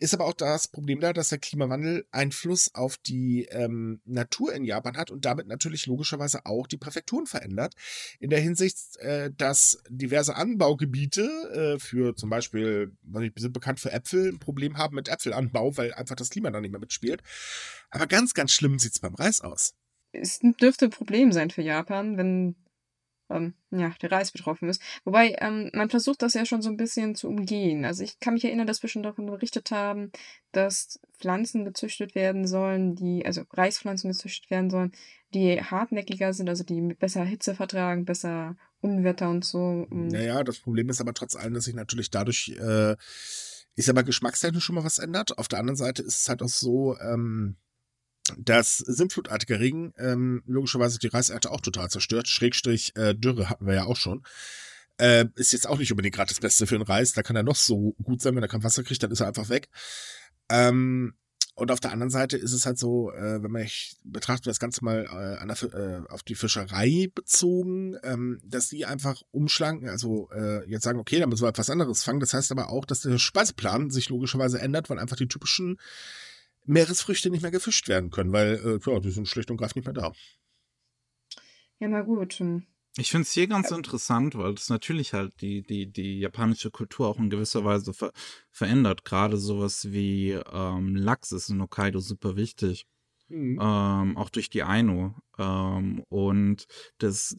[0.00, 4.64] Ist aber auch das Problem da, dass der Klimawandel Einfluss auf die ähm, Natur in
[4.64, 7.74] Japan hat und damit natürlich logischerweise auch die Präfekturen verändert.
[8.18, 13.78] In der Hinsicht, äh, dass diverse Anbaugebiete äh, für zum Beispiel, was ich sind bekannt
[13.78, 17.22] für Äpfel, ein Problem haben mit Äpfelanbau, weil einfach das Klima da nicht mehr mitspielt.
[17.90, 19.74] Aber ganz, ganz schlimm sieht es beim Reis aus.
[20.12, 22.56] Es dürfte ein Problem sein für Japan, wenn
[23.30, 24.82] ähm, ja, der Reis betroffen ist.
[25.04, 27.84] Wobei, ähm, man versucht das ja schon so ein bisschen zu umgehen.
[27.84, 30.12] Also ich kann mich erinnern, dass wir schon davon berichtet haben,
[30.52, 34.92] dass Pflanzen gezüchtet werden sollen, die, also Reispflanzen gezüchtet werden sollen,
[35.32, 39.86] die hartnäckiger sind, also die besser Hitze vertragen, besser Unwetter und so.
[39.90, 42.96] Naja, das Problem ist aber trotz allem, dass sich natürlich dadurch, äh,
[43.76, 45.36] ist aber geschmackstechnisch schon mal was ändert.
[45.38, 47.56] Auf der anderen Seite ist es halt auch so, ähm,
[48.38, 52.28] das sintflutartige Regen ähm, logischerweise die Reisernte auch total zerstört.
[52.28, 54.22] Schrägstrich äh, Dürre hatten wir ja auch schon.
[54.96, 57.12] Äh, ist jetzt auch nicht unbedingt gerade das Beste für einen Reis.
[57.12, 59.26] Da kann er noch so gut sein, wenn er kein Wasser kriegt, dann ist er
[59.26, 59.68] einfach weg.
[60.48, 61.14] Ähm,
[61.56, 64.58] und auf der anderen Seite ist es halt so, äh, wenn man ich betrachtet das
[64.58, 70.28] Ganze mal äh, der, äh, auf die Fischerei bezogen, ähm, dass die einfach umschlanken, also
[70.32, 72.18] äh, jetzt sagen, okay, da müssen wir etwas anderes fangen.
[72.18, 75.78] Das heißt aber auch, dass der Speiseplan sich logischerweise ändert, weil einfach die typischen
[76.64, 79.86] Meeresfrüchte nicht mehr gefischt werden können, weil äh, ja, die sind schlicht und greifend nicht
[79.86, 80.12] mehr da.
[81.78, 82.34] Ja, na gut.
[82.34, 82.66] Hm.
[82.96, 87.08] Ich finde es hier ganz interessant, weil es natürlich halt die, die, die japanische Kultur
[87.08, 88.12] auch in gewisser Weise ver
[88.50, 89.04] verändert.
[89.04, 92.86] Gerade sowas wie ähm, Lachs ist in Hokkaido super wichtig.
[93.28, 93.58] Mhm.
[93.60, 95.16] Ähm, auch durch die Aino.
[95.38, 96.66] Ähm, und
[96.98, 97.36] das,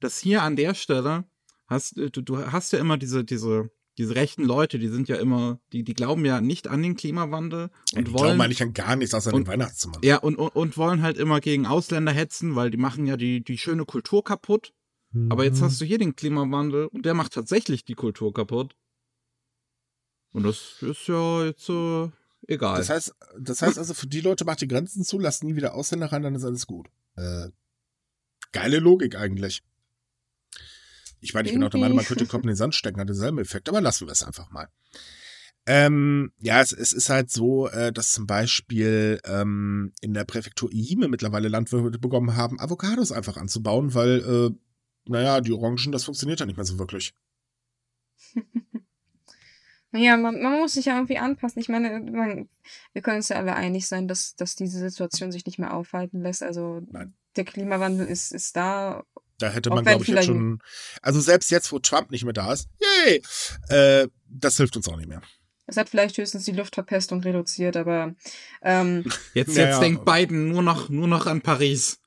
[0.00, 1.24] das hier an der Stelle
[1.66, 5.60] hast du, du hast ja immer diese, diese, diese rechten Leute, die sind ja immer,
[5.72, 8.24] die, die glauben ja nicht an den Klimawandel und die wollen.
[8.24, 10.00] glauben eigentlich an gar nichts außer und, den Weihnachtsmann.
[10.02, 13.42] Ja, und, und, und wollen halt immer gegen Ausländer hetzen, weil die machen ja die,
[13.42, 14.72] die schöne Kultur kaputt.
[15.28, 18.74] Aber jetzt hast du hier den Klimawandel und der macht tatsächlich die Kultur kaputt.
[20.32, 22.08] Und das ist ja jetzt äh,
[22.48, 22.78] egal.
[22.78, 25.74] Das heißt, das heißt also, für die Leute macht die Grenzen zu, lasst nie wieder
[25.74, 26.88] Ausländer rein, dann ist alles gut.
[27.14, 27.50] Äh,
[28.50, 29.62] geile Logik eigentlich.
[31.24, 33.00] Ich meine, ich bin auch der Meinung, man könnte den Kopf in den Sand stecken,
[33.00, 34.68] hat denselben Effekt, aber lassen wir es einfach mal.
[35.66, 40.70] Ähm, ja, es, es ist halt so, äh, dass zum Beispiel ähm, in der Präfektur
[40.70, 44.54] Iime mittlerweile Landwirte bekommen haben, Avocados einfach anzubauen, weil äh,
[45.06, 47.14] naja, die Orangen, das funktioniert ja nicht mehr so wirklich.
[49.90, 51.60] naja, man, man, muss sich ja irgendwie anpassen.
[51.60, 52.48] Ich meine, man,
[52.92, 56.20] wir können uns ja alle einig sein, dass, dass diese Situation sich nicht mehr aufhalten
[56.22, 56.42] lässt.
[56.42, 57.14] Also Nein.
[57.36, 59.04] der Klimawandel ist, ist da.
[59.38, 60.60] Da hätte man, glaube ich, jetzt schon.
[61.02, 63.22] Also selbst jetzt, wo Trump nicht mehr da ist, yay!
[63.68, 65.22] Äh, das hilft uns auch nicht mehr.
[65.66, 68.14] Es hat vielleicht höchstens die Luftverpestung reduziert, aber
[68.62, 71.98] ähm, jetzt, jetzt denkt Biden nur noch, nur noch an Paris.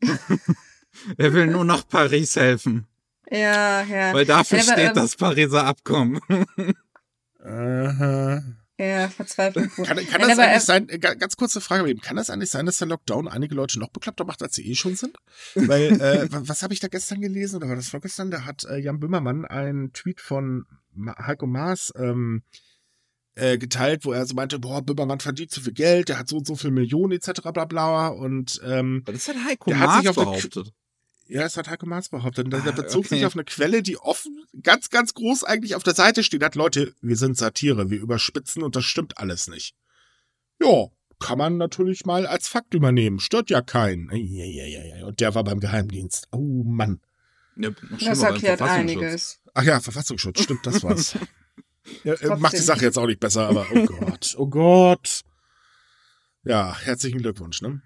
[1.18, 2.86] Er will nur noch Paris helfen.
[3.30, 4.14] Ja, ja.
[4.14, 6.20] Weil dafür ja, aber, steht ähm, das Pariser Abkommen.
[7.44, 8.42] Aha.
[8.78, 9.68] Ja, Verzweiflung.
[9.68, 12.78] Kann, kann ja, das eigentlich sein, äh, ganz kurze Frage, kann das eigentlich sein, dass
[12.78, 15.16] der Lockdown einige Leute noch bekloppter macht, als sie eh schon sind?
[15.54, 18.32] Weil, äh, was habe ich da gestern gelesen, oder war das vorgestern?
[18.32, 20.66] Da hat äh, Jan Böhmermann einen Tweet von
[21.18, 22.42] Heiko Maas ähm,
[23.36, 26.38] äh, geteilt, wo er so meinte, boah, Böhmermann verdient zu viel Geld, der hat so
[26.38, 27.42] und so viel Millionen etc.
[27.52, 30.72] bla bla und ähm, das hat Heiko Maas behauptet.
[31.26, 32.52] Ja, das hat Heiko Maas behauptet.
[32.52, 33.16] Der, ah, bezog okay.
[33.16, 36.42] sich auf eine Quelle, die offen, ganz, ganz groß eigentlich auf der Seite steht.
[36.42, 39.74] Hat Leute, wir sind Satire, wir überspitzen und das stimmt alles nicht.
[40.60, 43.20] Ja, kann man natürlich mal als Fakt übernehmen.
[43.20, 44.10] Stört ja keinen.
[44.10, 46.28] Und der war beim Geheimdienst.
[46.30, 47.00] Oh Mann.
[47.56, 49.40] Ja, das erklärt einiges.
[49.54, 51.16] Ach ja, Verfassungsschutz, stimmt, das war's.
[52.04, 55.20] ja, äh, macht die Sache jetzt auch nicht besser, aber oh Gott, oh Gott.
[56.42, 57.80] Ja, herzlichen Glückwunsch, ne?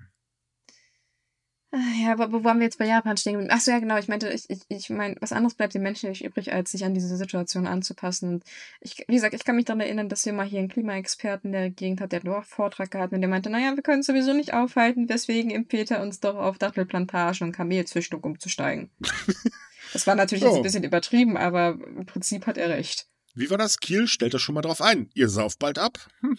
[1.70, 3.50] Ja, aber wo waren wir jetzt bei Japan stehen?
[3.50, 3.98] Achso, ja, genau.
[3.98, 6.82] Ich meinte, ich, ich, ich meine, was anderes bleibt den Menschen nicht übrig, als sich
[6.82, 8.30] an diese Situation anzupassen.
[8.30, 8.44] Und
[8.80, 11.68] ich, wie gesagt, ich kann mich daran erinnern, dass wir mal hier einen Klimaexperten der
[11.68, 14.54] Gegend hat, der nur Vortrag gehabt und der meinte, naja, wir können es sowieso nicht
[14.54, 18.90] aufhalten, deswegen im Peter uns doch auf Dattelplantagen und Kamelzüchtung umzusteigen.
[19.92, 20.48] das war natürlich oh.
[20.48, 23.08] jetzt ein bisschen übertrieben, aber im Prinzip hat er recht.
[23.34, 23.78] Wie war das?
[23.78, 25.10] Kiel stellt das schon mal drauf ein.
[25.12, 25.98] Ihr sauft bald ab.
[26.20, 26.38] Hm.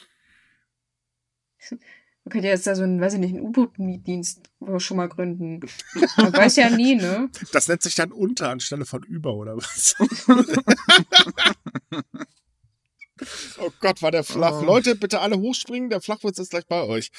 [2.24, 5.62] Man könnte jetzt da so einen, weiß ich nicht, einen U-Boot-Mietdienst schon mal gründen.
[6.18, 7.30] Man weiß ja nie, ne?
[7.54, 9.96] Das nennt sich dann unter anstelle von über, oder was?
[13.60, 14.62] oh Gott, war der flach.
[14.62, 14.66] Oh.
[14.66, 17.12] Leute, bitte alle hochspringen, der Flachwitz ist gleich bei euch.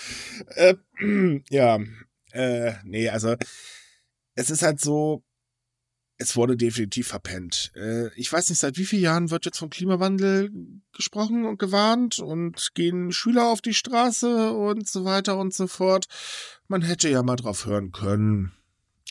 [0.55, 0.75] Äh,
[1.51, 1.79] ja,
[2.33, 3.37] äh, nee, also
[4.35, 5.25] es ist halt so,
[6.21, 7.73] es wurde definitiv verpennt.
[7.75, 10.51] Äh, ich weiß nicht, seit wie vielen Jahren wird jetzt vom Klimawandel
[10.93, 16.07] gesprochen und gewarnt und gehen Schüler auf die Straße und so weiter und so fort.
[16.69, 18.53] Man hätte ja mal drauf hören können.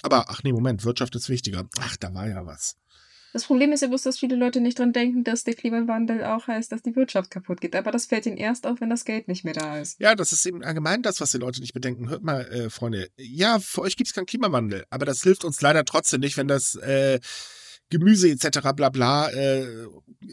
[0.04, 1.68] Aber, ach nee, Moment, Wirtschaft ist wichtiger.
[1.80, 2.78] Ach, da war ja was.
[3.32, 6.48] Das Problem ist ja bloß, dass viele Leute nicht dran denken, dass der Klimawandel auch
[6.48, 7.76] heißt, dass die Wirtschaft kaputt geht.
[7.76, 10.00] Aber das fällt ihnen erst auf, wenn das Geld nicht mehr da ist.
[10.00, 12.10] Ja, das ist eben allgemein das, was die Leute nicht bedenken.
[12.10, 15.62] Hört mal, äh, Freunde, ja, für euch gibt es keinen Klimawandel, aber das hilft uns
[15.62, 17.20] leider trotzdem nicht, wenn das äh,
[17.90, 18.60] Gemüse etc.
[18.76, 19.66] bla bla äh,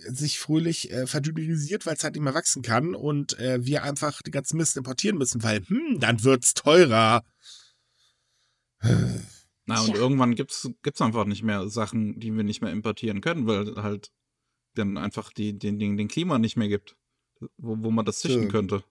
[0.08, 4.20] sich fröhlich äh, verdünnisiert, weil es halt nicht mehr wachsen kann und äh, wir einfach
[4.22, 7.22] die ganzen Mist importieren müssen, weil, hm, dann wird's teurer.
[9.66, 9.94] Na, und ja.
[9.96, 14.12] irgendwann gibt's gibt's einfach nicht mehr Sachen, die wir nicht mehr importieren können, weil halt
[14.74, 16.96] dann einfach die, den, den, den Klima nicht mehr gibt,
[17.56, 18.48] wo, wo man das züchten ja.
[18.48, 18.84] könnte.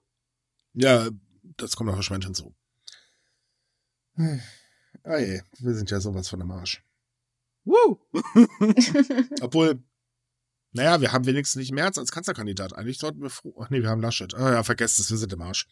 [0.74, 1.08] Ja,
[1.56, 2.54] das kommt noch verschwend hinzu.
[5.02, 6.82] Ah je, wir sind ja sowas von dem Arsch.
[7.64, 7.98] Woo!
[9.40, 9.82] Obwohl,
[10.72, 12.74] Naja, wir haben wenigstens nicht März als Kanzlerkandidat.
[12.74, 13.54] Eigentlich sollten wir froh.
[13.60, 14.34] Ach nee, wir haben Laschet.
[14.34, 15.66] Ah ja, vergesst es, wir sind im Arsch.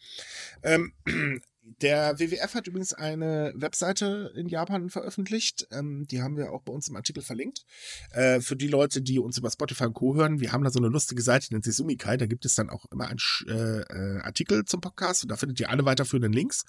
[0.63, 0.93] Ähm,
[1.81, 5.67] der WWF hat übrigens eine Webseite in Japan veröffentlicht.
[5.71, 7.65] Ähm, die haben wir auch bei uns im Artikel verlinkt.
[8.11, 10.15] Äh, für die Leute, die uns über Spotify und Co.
[10.15, 12.17] hören, wir haben da so eine lustige Seite, nennt sich Sumikai.
[12.17, 15.59] Da gibt es dann auch immer einen äh, äh, Artikel zum Podcast und da findet
[15.59, 16.65] ihr alle weiterführenden Links.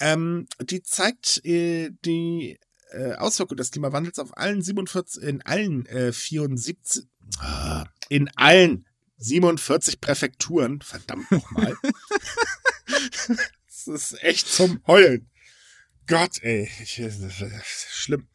[0.00, 2.58] Ähm, die zeigt äh, die
[2.90, 7.17] äh, Auswirkung des Klimawandels auf allen 47, in allen äh, 74, ah,
[8.08, 8.86] in allen
[9.18, 11.76] 47 Präfekturen, verdammt nochmal.
[13.66, 15.28] das ist echt zum Heulen.
[16.06, 17.02] Gott, ey, ich,
[17.66, 18.28] schlimm.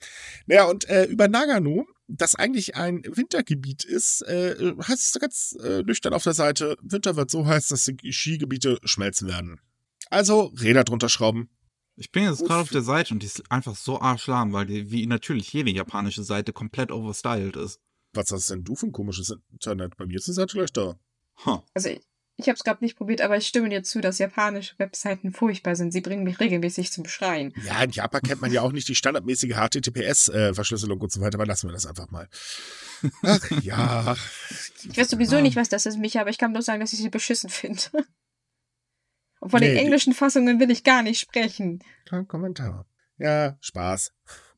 [0.45, 5.82] Naja, und äh, über Nagano, das eigentlich ein Wintergebiet ist, äh, heißt es ganz äh,
[5.82, 9.60] nüchtern auf der Seite, Winter wird so heiß, dass die Skigebiete schmelzen werden.
[10.10, 11.49] Also Räder drunter schrauben,
[11.95, 14.89] ich bin jetzt gerade auf der Seite und die ist einfach so arschlahm, weil die,
[14.91, 17.79] wie natürlich jede japanische Seite komplett overstyled ist.
[18.13, 19.97] Was hast denn du für ein komisches Internet?
[19.97, 20.97] Bei mir ist Seite gleich da.
[21.45, 21.62] Huh.
[21.73, 22.02] Also ich,
[22.38, 25.76] ich habe es gerade nicht probiert, aber ich stimme dir zu, dass japanische Webseiten furchtbar
[25.76, 25.91] sind.
[25.91, 27.54] Sie bringen mich regelmäßig zum Schreien.
[27.65, 31.45] Ja, in Japan kennt man ja auch nicht die standardmäßige HTTPS-Verschlüsselung und so weiter, aber
[31.45, 32.28] lassen wir das einfach mal.
[33.23, 34.15] Ach ja.
[34.89, 36.99] Ich weiß sowieso nicht, was das ist, Micha, aber ich kann bloß sagen, dass ich
[36.99, 37.82] sie beschissen finde.
[39.39, 41.84] Und von nee, den englischen Fassungen will ich gar nicht sprechen.
[42.06, 42.86] Kein Kommentar.
[43.17, 44.13] Ja, Spaß.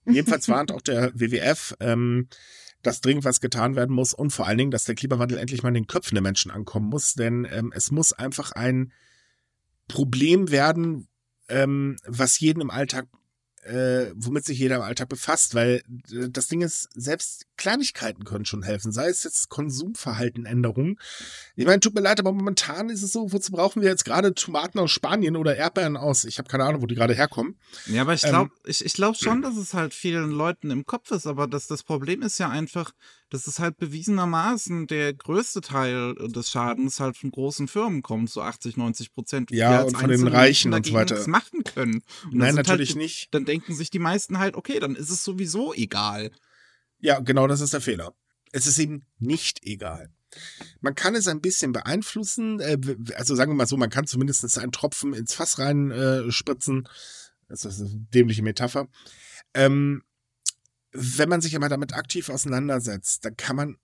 [0.06, 2.30] Jedenfalls warnt auch der WWF, ähm,
[2.86, 5.70] dass dringend was getan werden muss und vor allen Dingen, dass der Klimawandel endlich mal
[5.70, 8.92] in den Köpfen der Menschen ankommen muss, denn ähm, es muss einfach ein
[9.88, 11.08] Problem werden,
[11.50, 13.08] ähm, was jeden im Alltag
[13.66, 18.46] äh, womit sich jeder im Alltag befasst, weil äh, das Ding ist, selbst Kleinigkeiten können
[18.46, 21.00] schon helfen, sei es jetzt Konsumverhaltenänderungen.
[21.56, 24.34] Ich meine, tut mir leid, aber momentan ist es so, wozu brauchen wir jetzt gerade
[24.34, 27.58] Tomaten aus Spanien oder Erdbeeren aus, ich habe keine Ahnung, wo die gerade herkommen.
[27.88, 30.86] Ja, aber ich glaube ähm, ich, ich glaub schon, dass es halt vielen Leuten im
[30.86, 32.94] Kopf ist, aber das, das Problem ist ja einfach,
[33.30, 38.42] dass es halt bewiesenermaßen der größte Teil des Schadens halt von großen Firmen kommt, so
[38.42, 39.52] 80, 90 Prozent.
[39.52, 41.28] Ja, und von den Reichen und so weiter.
[41.28, 42.04] machen können.
[42.26, 43.34] Und Nein, natürlich halt, nicht.
[43.34, 46.32] Dann denken sich die meisten halt, okay, dann ist es sowieso egal.
[47.00, 48.14] Ja, genau das ist der Fehler.
[48.52, 50.12] Es ist eben nicht egal.
[50.82, 52.78] Man kann es ein bisschen beeinflussen, äh,
[53.16, 56.88] also sagen wir mal so, man kann zumindest einen Tropfen ins Fass rein äh, spritzen.
[57.48, 58.88] Das ist eine dämliche Metapher.
[59.54, 60.04] Ähm,
[60.96, 63.78] wenn man sich aber damit aktiv auseinandersetzt, dann kann man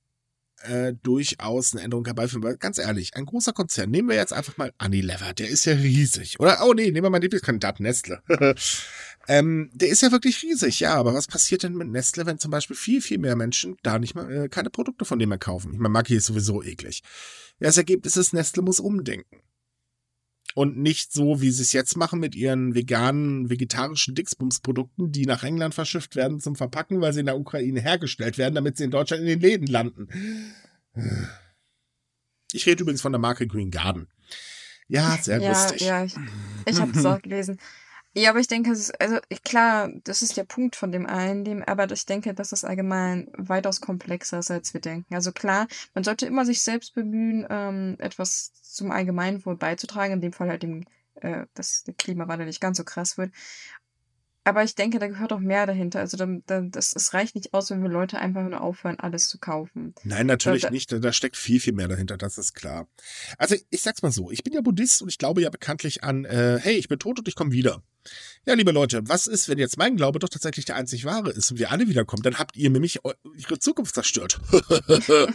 [0.63, 2.43] äh, durchaus eine Änderung herbeiführen.
[2.43, 5.73] Weil ganz ehrlich, ein großer Konzern, nehmen wir jetzt einfach mal Unilever, der ist ja
[5.73, 6.39] riesig.
[6.39, 8.21] Oder, oh nee, nehmen wir mal Lieblingskandidat Nestle.
[9.27, 12.51] ähm, der ist ja wirklich riesig, ja, aber was passiert denn mit Nestle, wenn zum
[12.51, 15.73] Beispiel viel, viel mehr Menschen da nicht mal äh, keine Produkte von dem mehr kaufen?
[15.73, 17.01] Ich meine, Maki ist sowieso eklig.
[17.59, 19.41] Ja, das Ergebnis ist, Nestle muss umdenken.
[20.55, 25.43] Und nicht so, wie sie es jetzt machen mit ihren veganen, vegetarischen Dixbums-Produkten, die nach
[25.43, 28.91] England verschifft werden zum Verpacken, weil sie in der Ukraine hergestellt werden, damit sie in
[28.91, 30.07] Deutschland in den Läden landen.
[32.51, 34.07] Ich rede übrigens von der Marke Green Garden.
[34.87, 35.81] Ja, sehr ja, lustig.
[35.81, 36.15] Ja, ich,
[36.65, 37.57] ich habe das auch gelesen.
[38.13, 41.63] Ja, aber ich denke, ist, also klar, das ist der Punkt von dem einen, dem,
[41.63, 45.15] aber ich denke, dass das allgemein weitaus komplexer ist, als wir denken.
[45.15, 50.33] Also klar, man sollte immer sich selbst bemühen, ähm, etwas zum Allgemeinwohl beizutragen, in dem
[50.33, 50.83] Fall halt dem,
[51.15, 53.31] äh, dass der Klimawandel nicht ganz so krass wird.
[54.43, 55.99] Aber ich denke, da gehört auch mehr dahinter.
[55.99, 59.27] Also da, da, das, es reicht nicht aus, wenn wir Leute einfach nur aufhören, alles
[59.27, 59.93] zu kaufen.
[60.03, 60.91] Nein, natürlich da, nicht.
[60.91, 62.87] Da steckt viel, viel mehr dahinter, das ist klar.
[63.37, 66.25] Also ich sag's mal so, ich bin ja Buddhist und ich glaube ja bekanntlich an,
[66.25, 67.83] äh, hey, ich bin tot und ich komme wieder.
[68.47, 71.51] Ja, liebe Leute, was ist, wenn jetzt mein Glaube doch tatsächlich der einzig wahre ist
[71.51, 72.23] und wir alle wiederkommen?
[72.23, 74.41] Dann habt ihr nämlich eure Zukunft zerstört.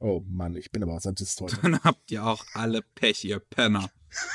[0.00, 1.58] oh Mann, ich bin aber auch Sadist heute.
[1.62, 3.88] Dann habt ihr auch alle Pech, ihr Penner.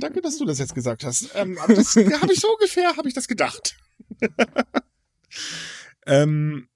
[0.00, 1.30] Danke, dass du das jetzt gesagt hast.
[1.34, 3.76] Ähm, aber das habe ich so ungefähr, habe ich das gedacht.
[6.06, 6.68] ähm,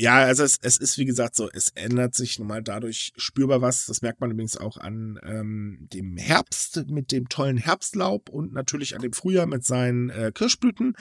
[0.00, 3.60] ja, also es, es ist wie gesagt so, es ändert sich nun mal dadurch spürbar
[3.60, 3.84] was.
[3.84, 8.94] Das merkt man übrigens auch an ähm, dem Herbst mit dem tollen Herbstlaub und natürlich
[8.94, 10.96] an dem Frühjahr mit seinen äh, Kirschblüten.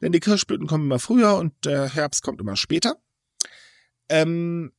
[0.00, 2.96] Denn die Kirschblüten kommen immer früher und der Herbst kommt immer später.
[4.08, 4.70] Ähm,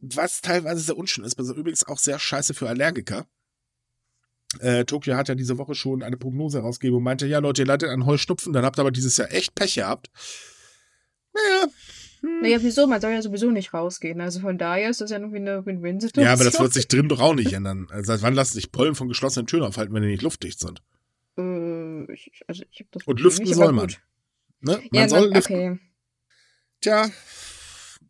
[0.00, 3.26] was teilweise sehr unschön ist, was übrigens auch sehr scheiße für Allergiker.
[4.60, 7.66] Äh, Tokio hat ja diese Woche schon eine Prognose herausgegeben und meinte, ja Leute, ihr
[7.66, 10.10] leidet an Heuschnupfen, dann habt ihr aber dieses Jahr echt Pech gehabt.
[11.34, 11.68] Naja.
[12.20, 12.40] Hm.
[12.42, 12.86] Naja, wieso?
[12.86, 14.20] Man soll ja sowieso nicht rausgehen.
[14.20, 16.24] Also von daher ist das ja irgendwie eine Win-Win-Situation.
[16.24, 17.86] Ja, aber das wird sich drin doch auch nicht ändern.
[17.90, 20.82] Also seit wann lassen sich Pollen von geschlossenen Türen aufhalten, wenn die nicht luftdicht sind?
[21.36, 23.88] Äh, ich, also ich hab das Und lüften nicht, soll man.
[24.60, 24.80] Ne?
[24.80, 25.54] Man ja, soll lüften.
[25.54, 25.78] Okay.
[26.80, 27.10] Tja,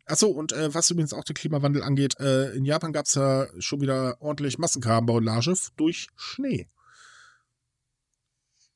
[0.09, 3.47] Achso, und äh, was übrigens auch den Klimawandel angeht, äh, in Japan gab es ja
[3.59, 6.67] schon wieder ordentlich Massenkarambolage durch Schnee.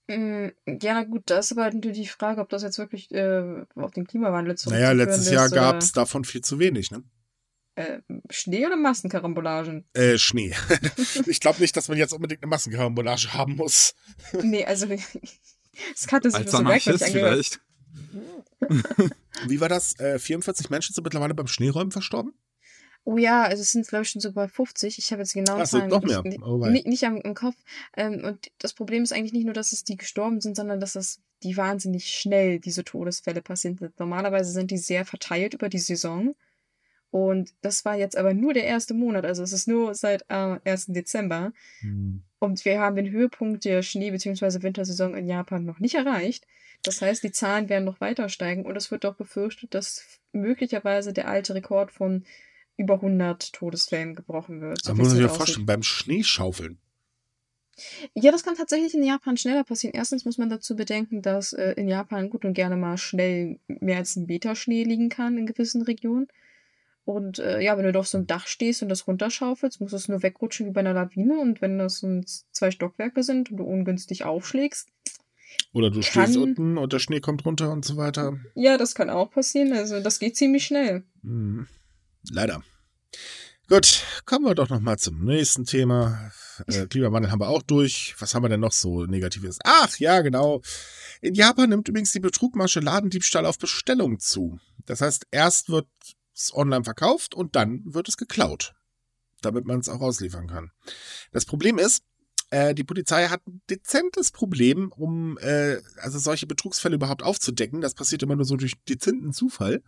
[0.07, 0.49] Mm,
[0.81, 3.63] Ja, na gut, da ist aber halt natürlich die Frage, ob das jetzt wirklich äh,
[3.75, 7.03] auf den Klimawandel Naja, zurückzuführen letztes Jahr gab es davon viel zu wenig, ne?
[7.75, 9.85] äh, Schnee oder Massenkarambolagen?
[9.93, 10.53] Äh, Schnee.
[11.25, 13.95] ich glaube nicht, dass man jetzt unbedingt eine Massenkarambolage haben muss.
[14.41, 17.01] Nee, also es hatte sich Als so angehört.
[17.01, 17.61] vielleicht.
[19.47, 19.99] Wie war das?
[19.99, 22.33] Äh, 44 Menschen sind mittlerweile beim Schneeräumen verstorben?
[23.05, 24.97] Oh ja, also es sind, glaube ich, schon so bei 50.
[24.97, 26.21] Ich habe jetzt genau Ach Zahlen noch mehr.
[26.23, 27.55] nicht, Oh nicht, nicht am, im Kopf.
[27.97, 30.95] Ähm, und das Problem ist eigentlich nicht nur, dass es die gestorben sind, sondern dass
[30.95, 33.99] es die wahnsinnig schnell diese Todesfälle passiert sind.
[33.99, 36.33] Normalerweise sind die sehr verteilt über die Saison.
[37.11, 39.25] Und das war jetzt aber nur der erste Monat.
[39.25, 40.87] Also es ist nur seit äh, 1.
[40.87, 41.51] Dezember.
[41.81, 42.23] Hm.
[42.43, 44.63] Und wir haben den Höhepunkt der Schnee- bzw.
[44.63, 46.45] Wintersaison in Japan noch nicht erreicht.
[46.83, 51.13] Das heißt, die Zahlen werden noch weiter steigen und es wird auch befürchtet, dass möglicherweise
[51.13, 52.25] der alte Rekord von
[52.75, 54.79] über 100 Todesfällen gebrochen wird.
[54.83, 56.79] Da wie muss man sich halt ja vorstellen, beim Schneeschaufeln.
[58.13, 59.95] Ja, das kann tatsächlich in Japan schneller passieren.
[59.95, 63.99] Erstens muss man dazu bedenken, dass äh, in Japan gut und gerne mal schnell mehr
[63.99, 66.27] als ein Meter Schnee liegen kann in gewissen Regionen.
[67.05, 70.07] Und äh, ja, wenn du auf so einem Dach stehst und das runterschaufelst, muss es
[70.07, 71.39] nur wegrutschen wie bei einer Lawine.
[71.39, 74.87] Und wenn das ein- zwei Stockwerke sind und du ungünstig aufschlägst,
[75.73, 78.37] Oder du Kann- stehst unten und der Schnee kommt runter und so weiter.
[78.55, 79.73] ja, das kann auch passieren.
[79.73, 81.03] Also das geht ziemlich schnell.
[81.21, 81.67] Hm.
[82.31, 82.63] Leider.
[83.67, 86.31] Gut, kommen wir doch noch mal zum nächsten Thema.
[86.67, 88.15] Äh, Klimawandel haben wir auch durch.
[88.19, 89.59] Was haben wir denn noch so Negatives?
[89.63, 90.61] Ach, ja, genau.
[91.21, 94.59] In Japan nimmt übrigens die Betrugmasche Ladendiebstahl auf Bestellung zu.
[94.85, 95.87] Das heißt, erst wird
[96.33, 98.73] es online verkauft und dann wird es geklaut,
[99.41, 100.71] damit man es auch ausliefern kann.
[101.31, 102.03] Das Problem ist,
[102.49, 107.81] äh, die Polizei hat ein dezentes Problem, um äh, also solche Betrugsfälle überhaupt aufzudecken.
[107.81, 109.81] Das passiert immer nur so durch dezenten Zufall.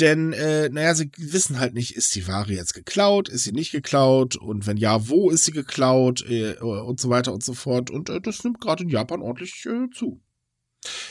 [0.00, 3.70] Denn, äh, naja, sie wissen halt nicht, ist die Ware jetzt geklaut, ist sie nicht
[3.70, 7.90] geklaut und wenn ja, wo ist sie geklaut äh, und so weiter und so fort.
[7.90, 10.20] Und äh, das nimmt gerade in Japan ordentlich äh, zu.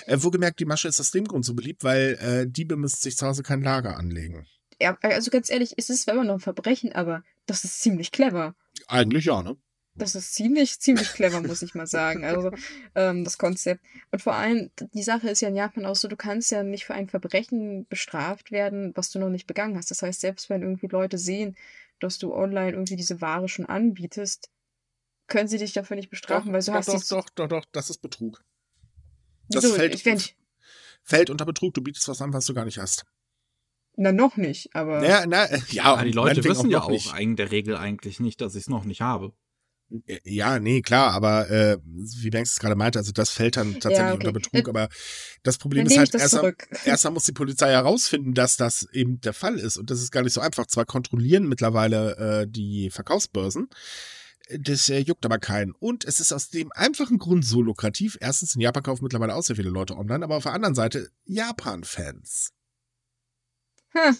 [0.05, 3.17] Äh, wohlgemerkt, die Masche ist aus dem Grund so beliebt, weil äh, Diebe müssen sich
[3.17, 4.45] zu Hause kein Lager anlegen.
[4.82, 8.55] Ja, also ganz ehrlich, es ist immer noch ein Verbrechen, aber das ist ziemlich clever.
[8.88, 9.55] Eigentlich ja, ne?
[9.95, 12.26] Das ist ziemlich, ziemlich clever, muss ich mal sagen.
[12.26, 12.51] Also,
[12.95, 13.84] ähm, das Konzept.
[14.11, 16.86] Und vor allem, die Sache ist ja in Japan auch so, du kannst ja nicht
[16.86, 19.91] für ein Verbrechen bestraft werden, was du noch nicht begangen hast.
[19.91, 21.55] Das heißt, selbst wenn irgendwie Leute sehen,
[21.99, 24.49] dass du online irgendwie diese Ware schon anbietest,
[25.28, 27.89] können sie dich dafür nicht bestrafen, weil du doch, hast doch, doch, doch, doch, das
[27.89, 28.43] ist Betrug.
[29.50, 29.76] Das Wieso?
[29.76, 30.36] fällt, Ich
[31.04, 31.74] fällt unter Betrug.
[31.74, 33.06] Du bietest was an, was du gar nicht hast.
[33.96, 35.02] Na, noch nicht, aber.
[35.02, 37.14] Naja, na, äh, ja, Aber die Leute wissen ja noch auch nicht.
[37.20, 39.34] in der Regel eigentlich nicht, dass ich es noch nicht habe.
[40.08, 43.74] Äh, Ja, nee, klar, aber äh, wie Banks es gerade meinte, also das fällt dann
[43.74, 44.28] tatsächlich Ja, okay.
[44.28, 44.89] unter Betrug, Äh, aber
[45.44, 46.68] das Problem Dann ist halt, das erst, zurück.
[46.86, 50.24] erst muss die Polizei herausfinden, dass das eben der Fall ist und das ist gar
[50.24, 50.66] nicht so einfach.
[50.66, 53.70] Zwar kontrollieren mittlerweile äh, die Verkaufsbörsen,
[54.50, 55.72] das äh, juckt aber keinen.
[55.74, 58.18] Und es ist aus dem einfachen Grund so lukrativ.
[58.20, 61.10] Erstens, in Japan kaufen mittlerweile auch sehr viele Leute online, aber auf der anderen Seite
[61.26, 62.52] Japan-Fans.
[63.89, 64.18] Hm.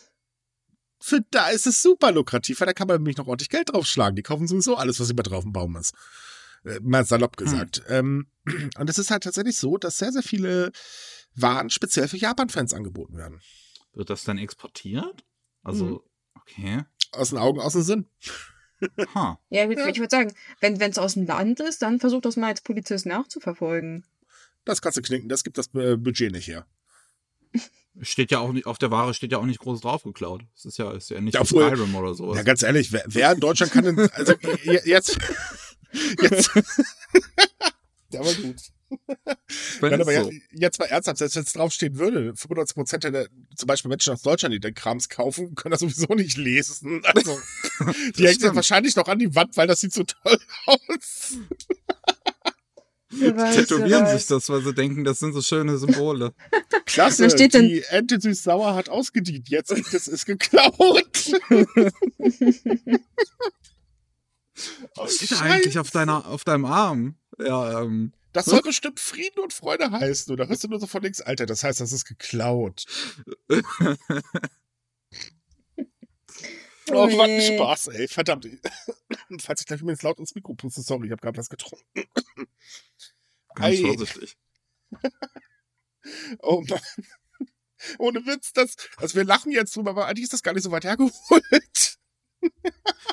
[1.00, 4.16] Für da ist es super lukrativ, weil da kann man nämlich noch ordentlich Geld draufschlagen.
[4.16, 5.94] Die kaufen sowieso alles, was über drauf im Baum ist.
[6.64, 7.84] Äh, mal salopp gesagt.
[7.90, 8.28] Ähm,
[8.78, 10.72] und es ist halt tatsächlich so, dass sehr, sehr viele
[11.36, 13.42] Waren speziell für Japan-Fans angeboten werden.
[13.94, 15.26] Wird das dann exportiert?
[15.64, 16.00] Also, Mhm.
[16.36, 16.84] okay.
[17.12, 18.10] Aus den Augen, aus dem Sinn.
[19.16, 19.40] Ha.
[19.50, 19.88] Ja, ich, Ja.
[19.88, 23.06] ich würde sagen, wenn es aus dem Land ist, dann versucht das mal als Polizist
[23.06, 24.04] nachzuverfolgen.
[24.66, 26.66] Das kannst du knicken, das gibt das äh, Budget nicht her.
[28.02, 30.42] Steht ja auch nicht, auf der Ware steht ja auch nicht groß drauf geklaut.
[30.56, 32.38] Es ist ja, ist ja nicht obwohl- Skyrim oder sowas.
[32.38, 35.18] Ja, ganz ehrlich, wer, wer in Deutschland kann denn, also je- jetzt,
[36.22, 36.50] jetzt,
[38.12, 38.56] der war gut.
[39.80, 40.32] Wenn Nein, aber so.
[40.52, 44.22] jetzt, mal ernsthaft, selbst wenn es draufstehen würde, 95 Prozent der, zum Beispiel Menschen aus
[44.22, 47.02] Deutschland, die den Krams kaufen, können das sowieso nicht lesen.
[47.16, 47.40] Also,
[48.18, 51.38] die hängt ja wahrscheinlich noch an die Wand, weil das sieht so toll aus.
[53.12, 56.34] Weiß, Tätowieren sich das, weil sie denken, das sind so schöne Symbole.
[56.86, 61.32] Klasse, steht denn- die Ente süß-sauer hat ausgedient, jetzt gibt es es geklaut.
[64.96, 67.16] Was steht da eigentlich auf deiner, auf deinem Arm?
[67.40, 70.32] Ja, ähm, Das soll bestimmt Frieden und Freude heißen.
[70.32, 72.86] Und da hörst du nur so von links, Alter, das heißt, das ist geklaut.
[76.92, 77.56] Oh, was ein je.
[77.56, 78.08] Spaß, ey.
[78.10, 78.46] Verdammt.
[79.40, 81.86] Falls ich gleich übrigens laut ins Mikro puste, sorry, ich habe gerade was getrunken.
[83.56, 83.78] ganz Ei.
[83.78, 84.38] vorsichtig.
[86.40, 86.82] Oh Mann.
[87.98, 88.76] Ohne Witz, das.
[88.98, 91.98] Also wir lachen jetzt drüber, aber eigentlich ist das gar nicht so weit hergeholt.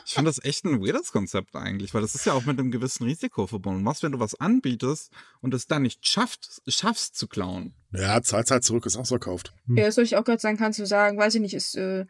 [0.04, 2.70] Ich finde das echt ein weirdes Konzept eigentlich, weil das ist ja auch mit einem
[2.70, 3.84] gewissen Risiko verbunden.
[3.84, 7.74] Was, wenn du was anbietest und es dann nicht schafft, schaffst zu klauen?
[7.92, 9.52] Ja, Zeit, Zeit zurück ist ausverkauft.
[9.66, 9.76] Hm.
[9.76, 12.06] Ja, das soll ich auch gerade sagen, kannst du sagen, weiß ich nicht, ist, äh,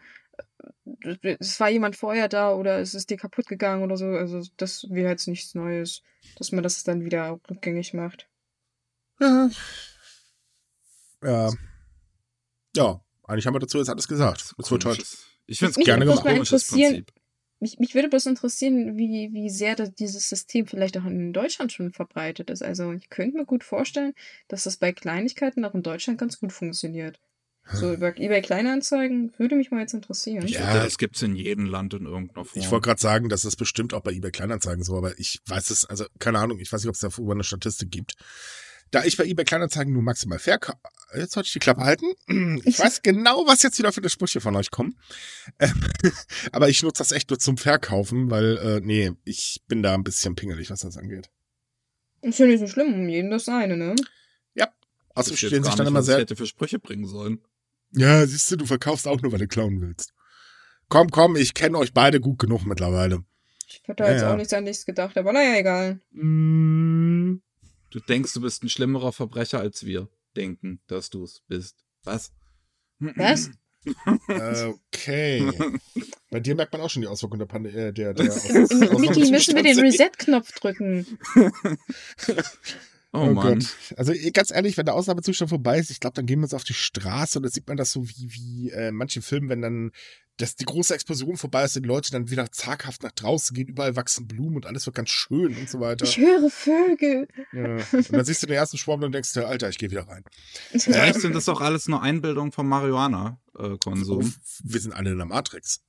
[1.39, 4.07] es war jemand vorher da oder es ist dir kaputt gegangen oder so.
[4.07, 6.03] Also das wäre jetzt nichts Neues,
[6.37, 8.29] dass man das dann wieder rückgängig macht.
[9.21, 9.51] Ja.
[11.23, 11.51] Ja.
[12.77, 14.55] Ja, eigentlich haben wir dazu jetzt alles gesagt.
[14.57, 15.05] Es wird heute
[15.51, 17.13] Ich finde es Mich gerne würde mal komisches interessieren, Prinzip.
[17.59, 21.73] mich, mich würde bloß interessieren, wie, wie sehr das, dieses System vielleicht auch in Deutschland
[21.73, 22.63] schon verbreitet ist.
[22.63, 24.15] Also ich könnte mir gut vorstellen,
[24.47, 27.19] dass das bei Kleinigkeiten auch in Deutschland ganz gut funktioniert.
[27.73, 30.45] So über eBay Kleinanzeigen würde mich mal jetzt interessieren.
[30.45, 30.83] Ich Ja.
[30.83, 32.63] das gibt's in jedem Land in irgendeiner Form.
[32.63, 35.71] Ich wollte gerade sagen, dass es bestimmt auch bei eBay Kleinanzeigen so, aber ich weiß
[35.71, 38.15] es, also keine Ahnung, ich weiß nicht, ob es darüber eine Statistik gibt.
[38.91, 40.79] Da ich bei eBay Kleinanzeigen nur maximal verkaufe,
[41.17, 42.07] jetzt sollte ich die Klappe halten.
[42.65, 44.99] Ich weiß genau, was jetzt wieder für eine Sprüche von euch kommen.
[45.59, 45.73] Ähm,
[46.53, 50.05] aber ich nutze das echt nur zum Verkaufen, weil, äh, nee, ich bin da ein
[50.05, 51.31] bisschen pingelig, was das angeht.
[52.23, 53.95] Ist ja nicht so schlimm, um jeden das seine, ne?
[55.13, 57.05] Außerdem Ich weiß stehen sich dann nicht, immer was ich sehr, hätte für Sprüche bringen
[57.05, 57.41] sollen.
[57.91, 60.13] ja, siehst du, du verkaufst auch nur, weil du klauen willst.
[60.89, 63.25] Komm, komm, ich kenne euch beide gut genug mittlerweile.
[63.67, 64.33] Ich hätte Ja, jetzt ja.
[64.33, 66.01] auch nichts an nichts gedacht, aber naja, egal.
[66.13, 67.43] Mm,
[67.91, 71.85] Du denkst, du bist ein schlimmerer Verbrecher, als wir denken, dass du es bist.
[72.05, 72.33] Was?
[72.99, 73.51] Was?
[74.29, 75.51] Okay.
[76.31, 77.77] Bei dir merkt man auch schon die Auswirkungen der Pandemie.
[77.77, 78.25] Äh, der, der
[78.99, 81.07] Miki, müssen wir den Reset-Knopf drücken?
[83.13, 83.59] Oh, Oh, Mann.
[83.59, 83.77] Gott.
[83.97, 86.63] Also ganz ehrlich, wenn der Ausnahmezustand vorbei ist, ich glaube, dann gehen wir uns auf
[86.63, 89.63] die Straße und dann sieht man das so wie, wie äh, in manchen Filmen, wenn
[89.63, 89.91] dann
[90.41, 93.97] dass die große Explosion vorbei ist, die Leute dann wieder zaghaft nach draußen gehen, überall
[93.97, 96.05] wachsen Blumen und alles wird ganz schön und so weiter.
[96.05, 97.29] Ich höre Vögel.
[97.53, 97.77] Ja.
[97.93, 100.25] Und dann siehst du den ersten Schwarm und denkst dir, Alter, ich gehe wieder rein.
[100.77, 104.35] Vielleicht sind das auch alles nur Einbildungen vom Marihuana-Konsum.
[104.65, 105.83] Wir sind alle in der Matrix.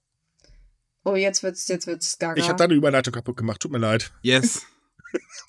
[1.04, 2.40] Oh, jetzt wird's, jetzt wird's gaga.
[2.40, 4.12] Ich habe deine Überleitung kaputt gemacht, tut mir leid.
[4.22, 4.64] Yes.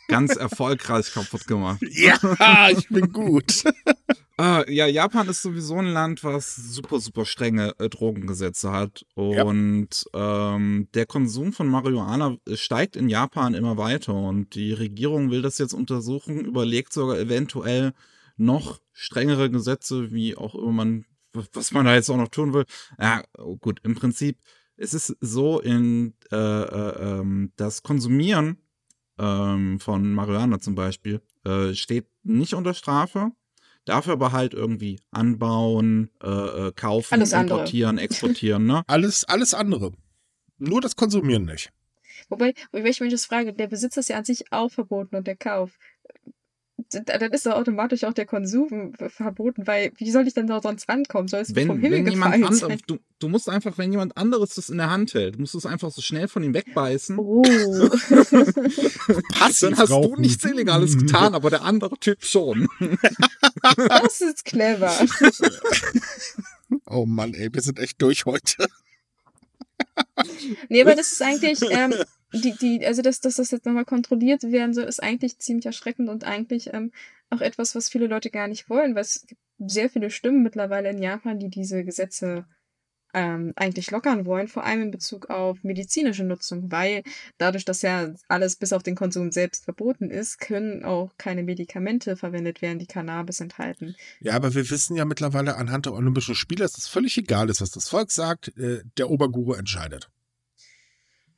[0.08, 1.80] Ganz erfolgreich kaputt gemacht.
[1.90, 3.64] Ja, ich bin gut.
[4.42, 9.06] Ah, ja, Japan ist sowieso ein Land, was super, super strenge äh, Drogengesetze hat.
[9.14, 9.44] Ja.
[9.44, 14.14] Und ähm, der Konsum von Marihuana steigt in Japan immer weiter.
[14.14, 17.92] Und die Regierung will das jetzt untersuchen, überlegt sogar eventuell
[18.36, 21.04] noch strengere Gesetze, wie auch immer man,
[21.52, 22.64] was man da jetzt auch noch tun will.
[22.98, 23.22] Ja,
[23.60, 24.40] gut, im Prinzip,
[24.76, 28.56] es ist so in äh, äh, ähm, das Konsumieren
[29.20, 33.30] ähm, von Marihuana zum Beispiel äh, steht nicht unter Strafe.
[33.84, 37.58] Dafür aber halt irgendwie anbauen, äh, äh, kaufen, Alles andere.
[37.58, 38.82] importieren, exportieren, ne?
[38.86, 39.92] Alles, alles andere.
[40.58, 41.72] Nur das Konsumieren nicht.
[42.28, 45.26] Wobei, wobei ich mich das frage, der Besitz ist ja an sich auch verboten und
[45.26, 45.76] der Kauf.
[46.90, 50.88] Dann ist doch automatisch auch der Konsum verboten, weil wie soll ich denn da sonst
[50.88, 51.28] rankommen?
[51.28, 52.80] Soll es Wenn, vom Himmel wenn jemand gefallen anderes, sein?
[52.86, 55.66] du, du musst einfach, wenn jemand anderes das in der Hand hält, musst du es
[55.66, 57.18] einfach so schnell von ihm wegbeißen.
[57.18, 57.42] Oh.
[59.32, 60.20] Passiv Dann hast du rauchen.
[60.20, 62.68] nichts Illegales getan, aber der andere Typ schon.
[63.88, 64.92] das ist clever.
[66.86, 68.66] Oh Mann, ey, wir sind echt durch heute.
[70.68, 71.94] Nee, aber das ist eigentlich, ähm,
[72.32, 76.08] die, die, also dass, dass das jetzt nochmal kontrolliert werden soll, ist eigentlich ziemlich erschreckend
[76.08, 76.92] und eigentlich ähm,
[77.30, 80.90] auch etwas, was viele Leute gar nicht wollen, weil es gibt sehr viele Stimmen mittlerweile
[80.90, 82.46] in Japan, die diese Gesetze
[83.14, 87.02] ähm, eigentlich lockern wollen, vor allem in Bezug auf medizinische Nutzung, weil
[87.38, 92.16] dadurch, dass ja alles bis auf den Konsum selbst verboten ist, können auch keine Medikamente
[92.16, 93.94] verwendet werden, die Cannabis enthalten.
[94.20, 97.60] Ja, aber wir wissen ja mittlerweile anhand der Olympischen Spiele, dass es völlig egal ist,
[97.60, 98.56] was das Volk sagt.
[98.56, 100.10] Äh, der Oberguru entscheidet.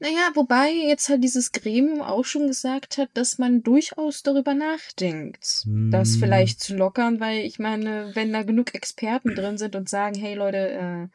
[0.00, 5.64] Naja, wobei jetzt halt dieses Gremium auch schon gesagt hat, dass man durchaus darüber nachdenkt,
[5.90, 6.20] das Hm.
[6.20, 10.34] vielleicht zu lockern, weil ich meine, wenn da genug Experten drin sind und sagen, hey
[10.34, 11.08] Leute, äh,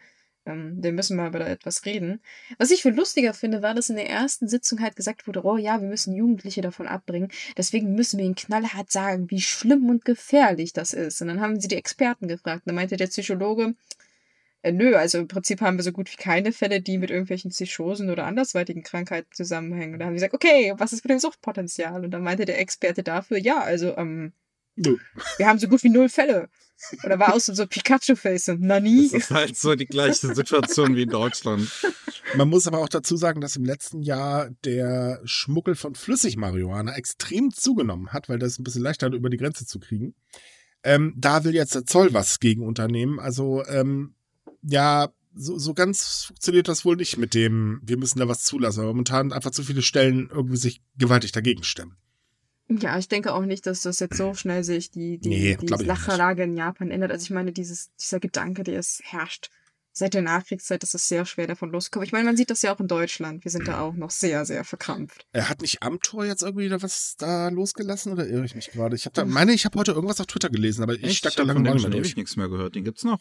[0.50, 2.22] ähm, wir müssen mal über da etwas reden.
[2.58, 5.58] Was ich viel lustiger finde, war, dass in der ersten Sitzung halt gesagt wurde, oh
[5.58, 10.06] ja, wir müssen Jugendliche davon abbringen, deswegen müssen wir ihnen knallhart sagen, wie schlimm und
[10.06, 11.22] gefährlich das ist.
[11.22, 12.64] Und dann haben sie die Experten gefragt.
[12.64, 13.76] Und dann meinte der Psychologe,
[14.62, 17.52] äh, nö, also im Prinzip haben wir so gut wie keine Fälle, die mit irgendwelchen
[17.52, 19.94] Psychosen oder andersweitigen Krankheiten zusammenhängen.
[19.94, 22.04] Und da haben sie gesagt, okay, was ist mit dem Suchtpotenzial?
[22.04, 24.34] Und dann meinte der Experte dafür, ja, also, ähm,
[24.76, 24.98] Nö.
[25.38, 26.50] wir haben so gut wie null Fälle.
[27.04, 29.10] Und da war auch so, so Pikachu-Face und Nani.
[29.12, 31.70] Das ist halt so die gleiche Situation wie in Deutschland.
[32.36, 37.52] Man muss aber auch dazu sagen, dass im letzten Jahr der Schmuggel von Flüssig-Marihuana extrem
[37.52, 40.16] zugenommen hat, weil das ein bisschen leichter über die Grenze zu kriegen.
[40.84, 43.20] Ähm, da will jetzt der Zoll was gegen unternehmen.
[43.20, 44.16] Also, ähm,
[44.62, 48.82] ja, so, so ganz funktioniert das wohl nicht mit dem, wir müssen da was zulassen.
[48.82, 51.96] Aber momentan einfach zu viele Stellen irgendwie sich gewaltig dagegen stemmen.
[52.70, 55.66] Ja, ich denke auch nicht, dass das jetzt so schnell sich die, die, Nee, die
[55.66, 55.88] ich.
[55.88, 57.12] Sachlage in Japan ändert.
[57.12, 59.50] Also ich meine, dieses, dieser Gedanke, der es herrscht.
[59.92, 62.06] Seit der Nachkriegszeit ist es sehr schwer, davon loszukommen.
[62.06, 63.44] Ich meine, man sieht das ja auch in Deutschland.
[63.44, 65.26] Wir sind da auch noch sehr, sehr verkrampft.
[65.32, 68.96] Er hat nicht Amtor jetzt irgendwie wieder was da losgelassen oder irre ich mich gerade?
[68.96, 71.26] Ich habe da, meine, ich habe heute irgendwas auf Twitter gelesen, aber ich Echt?
[71.26, 72.16] da hab lange nicht mehr durch.
[72.16, 72.76] nichts mehr gehört.
[72.76, 73.20] Den gibt's noch.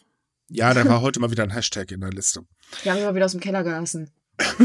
[0.49, 2.41] Ja, da war heute mal wieder ein Hashtag in der Liste.
[2.83, 4.11] Die haben wir mal wieder aus dem Keller gelassen.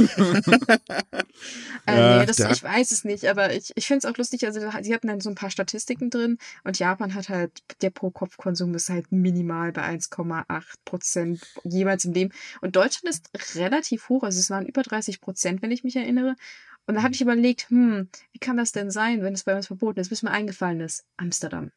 [1.87, 4.47] äh, nee, das, ich weiß es nicht, aber ich, ich finde es auch lustig.
[4.47, 8.74] Also, sie hatten dann so ein paar Statistiken drin und Japan hat halt, der Pro-Kopf-Konsum
[8.74, 12.32] ist halt minimal bei 1,8 Prozent jeweils im Leben.
[12.61, 16.37] Und Deutschland ist relativ hoch, also es waren über 30 Prozent, wenn ich mich erinnere.
[16.87, 19.66] Und da habe ich überlegt, hm, wie kann das denn sein, wenn es bei uns
[19.66, 21.72] verboten ist, bis mir eingefallen ist, Amsterdam.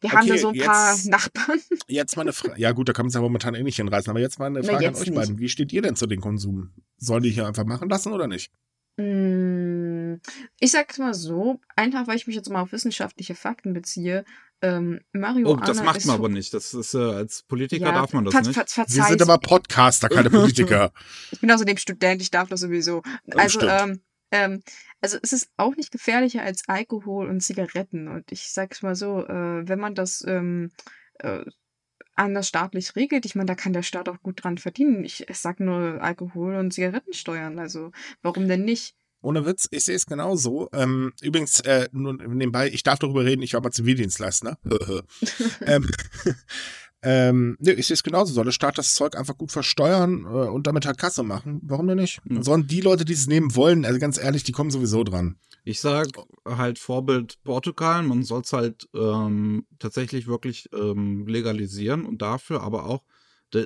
[0.00, 1.60] Wir okay, haben da so ein jetzt, paar Nachbarn.
[1.88, 2.60] Jetzt mal eine Frage.
[2.60, 4.10] Ja, gut, da kann man es ja momentan eh nicht hinreißen.
[4.10, 5.14] Aber jetzt mal eine Frage an euch nicht.
[5.14, 5.38] beiden.
[5.38, 6.72] Wie steht ihr denn zu den Konsum?
[6.98, 8.52] Sollen die hier einfach machen lassen oder nicht?
[8.98, 10.20] Hm,
[10.58, 14.24] ich sag's mal so, einfach weil ich mich jetzt mal auf wissenschaftliche Fakten beziehe.
[14.62, 16.54] Ähm, Mario oh, das macht man aber nicht.
[16.54, 18.54] Das ist äh, als Politiker ja, darf man das ver nicht.
[18.54, 20.92] Ver ver Wir sind aber Podcaster, keine Politiker.
[21.30, 23.02] ich bin außerdem Student, ich darf das sowieso.
[23.34, 24.00] Also, ähm,
[24.30, 24.62] ähm,
[25.00, 28.08] also es ist auch nicht gefährlicher als Alkohol und Zigaretten.
[28.08, 30.70] Und ich sag's mal so, äh, wenn man das ähm,
[31.18, 31.44] äh,
[32.14, 35.04] anders staatlich regelt, ich meine, da kann der Staat auch gut dran verdienen.
[35.04, 37.58] Ich, ich sag nur Alkohol und Zigaretten steuern.
[37.58, 38.96] Also warum denn nicht?
[39.22, 40.68] Ohne Witz, ich sehe es genauso.
[40.72, 44.58] Ähm, übrigens, äh, nur nebenbei, ich darf darüber reden, ich war mal Zivildienstleister.
[45.62, 45.90] ähm,
[47.02, 48.32] ähm, nee, ich sehe es genauso.
[48.32, 51.60] Soll der Staat das Zeug einfach gut versteuern äh, und damit halt Kasse machen?
[51.62, 52.20] Warum denn nicht?
[52.24, 52.42] Mhm.
[52.42, 55.36] Sollen die Leute, die es nehmen wollen, also ganz ehrlich, die kommen sowieso dran.
[55.64, 56.08] Ich sag
[56.44, 62.86] halt Vorbild Portugal, man soll es halt ähm, tatsächlich wirklich ähm, legalisieren und dafür aber
[62.86, 63.02] auch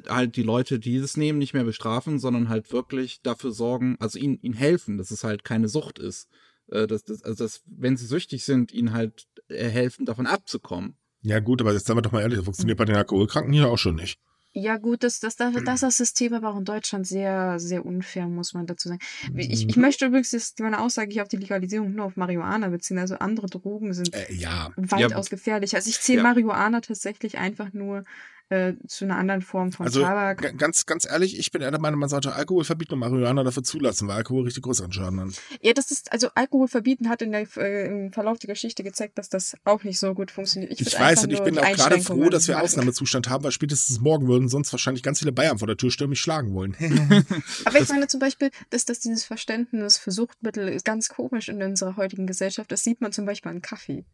[0.08, 4.18] halt die Leute, die es nehmen, nicht mehr bestrafen, sondern halt wirklich dafür sorgen, also
[4.18, 6.28] ihnen, ihnen helfen, dass es halt keine Sucht ist.
[6.68, 10.96] Äh, dass, dass, also dass, wenn sie süchtig sind, ihnen halt äh, helfen, davon abzukommen.
[11.22, 13.68] Ja, gut, aber jetzt sagen wir doch mal ehrlich, das funktioniert bei den Alkoholkranken hier
[13.68, 14.18] auch schon nicht.
[14.52, 18.26] Ja, gut, das, das, das, das, das System aber auch in Deutschland sehr, sehr unfair,
[18.26, 19.00] muss man dazu sagen.
[19.36, 19.82] Ich, ich mhm.
[19.82, 22.98] möchte übrigens jetzt meine Aussage hier auf die Legalisierung nur auf Marihuana beziehen.
[22.98, 24.72] Also andere Drogen sind äh, ja.
[24.76, 25.36] weitaus ja.
[25.36, 25.76] gefährlicher.
[25.76, 26.22] Also ich zähle ja.
[26.24, 28.04] Marihuana tatsächlich einfach nur
[28.51, 30.59] äh, zu einer anderen Form von also, Tabak.
[30.59, 33.62] Ganz, ganz ehrlich, ich bin eher der Meinung, man sollte Alkohol verbieten und Marihuana dafür
[33.62, 35.28] zulassen, weil Alkohol richtig größeren Schaden hat.
[35.62, 39.18] Ja, das ist, also Alkohol verbieten hat in der, äh, im Verlauf der Geschichte gezeigt,
[39.18, 40.72] dass das auch nicht so gut funktioniert.
[40.72, 44.01] Ich, ich weiß und ich bin auch gerade froh, dass wir Ausnahmezustand haben, weil spätestens
[44.01, 46.76] morgen würden sonst wahrscheinlich ganz viele Bayern vor der Tür stürmen mich schlagen wollen.
[47.64, 51.62] Aber ich meine zum Beispiel, dass, dass dieses Verständnis für Suchtmittel ist ganz komisch in
[51.62, 52.70] unserer heutigen Gesellschaft.
[52.70, 54.05] Das sieht man zum Beispiel an Kaffee.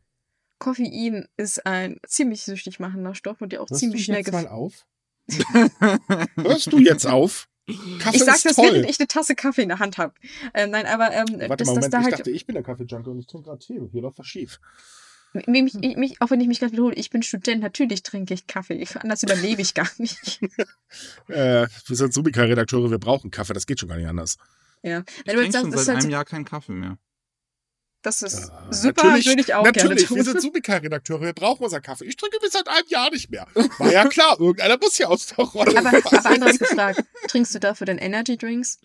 [0.58, 4.32] Koffein ist ein ziemlich süchtig machender Stoff und der auch Hörst ziemlich du schnell jetzt
[4.32, 4.86] mal auf?
[6.36, 7.48] Hörst du jetzt auf?
[7.98, 8.66] Kaffee ich sag das, toll.
[8.66, 10.14] während ich eine Tasse Kaffee in der Hand habe.
[10.54, 12.62] Ähm, nein, aber ähm, Warte das, mal, Moment, da ich halt dachte, ich bin der
[12.62, 13.80] Kaffee-Junkie und ich trinke gerade Tee.
[13.90, 14.60] Hier läuft was schief.
[15.46, 18.86] Mich, mich, auch wenn ich mich gerade wiederhole, ich bin Student, natürlich trinke ich Kaffee.
[19.00, 20.40] Anders überlebe ich gar nicht.
[21.28, 24.36] äh, wir sind Subika-Redakteure, wir brauchen Kaffee, das geht schon gar nicht anders.
[24.82, 25.02] Ja.
[25.24, 26.98] Ich trinke schon seit halt einem Jahr keinen Kaffee mehr.
[28.06, 32.04] Das ist ja, super, würde ich auch natürlich, wir sind Subika-Redakteure, wir brauchen unseren Kaffee.
[32.04, 33.48] Ich trinke bis seit einem Jahr nicht mehr.
[33.78, 35.76] War ja klar, irgendeiner muss hier aus der Rolle.
[35.76, 38.78] Aber, aber anders gefragt, trinkst du dafür denn Energy Drinks?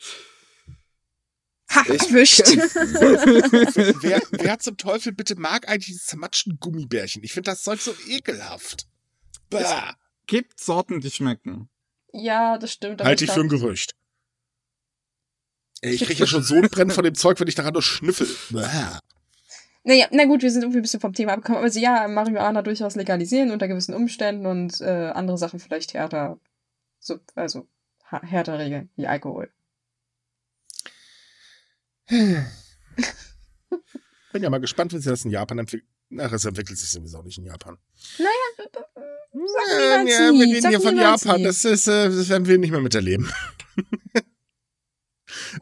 [1.69, 2.39] Ha, erwischt.
[4.01, 7.23] wer, wer zum Teufel bitte mag eigentlich diese zermatschten Gummibärchen?
[7.23, 8.87] Ich finde das Zeug so ekelhaft.
[9.51, 9.59] Bah.
[9.61, 9.95] Es
[10.25, 11.69] gibt Sorten, die schmecken.
[12.11, 13.03] Ja, das stimmt.
[13.03, 13.93] Halte ich für ein Gerücht.
[15.81, 18.27] Ich kriege ja schon so ein Brennen von dem Zeug, wenn ich daran nur schnüffel.
[19.83, 21.63] Naja, na gut, wir sind irgendwie ein bisschen vom Thema abgekommen.
[21.63, 26.39] Also ja, Marihuana durchaus legalisieren unter gewissen Umständen und äh, andere Sachen vielleicht härter,
[26.99, 27.67] so, also
[28.03, 29.49] härter regeln, wie Alkohol.
[32.09, 32.45] Bin
[34.43, 35.89] ja mal gespannt, wie sich das in Japan entwickelt.
[36.19, 37.77] Ach, es entwickelt sich sowieso nicht in Japan.
[38.17, 38.69] Naja, sag
[39.79, 41.43] ja, ja, wir reden hier von Japan.
[41.43, 43.31] Das, ist, äh, das werden wir nicht mehr miterleben.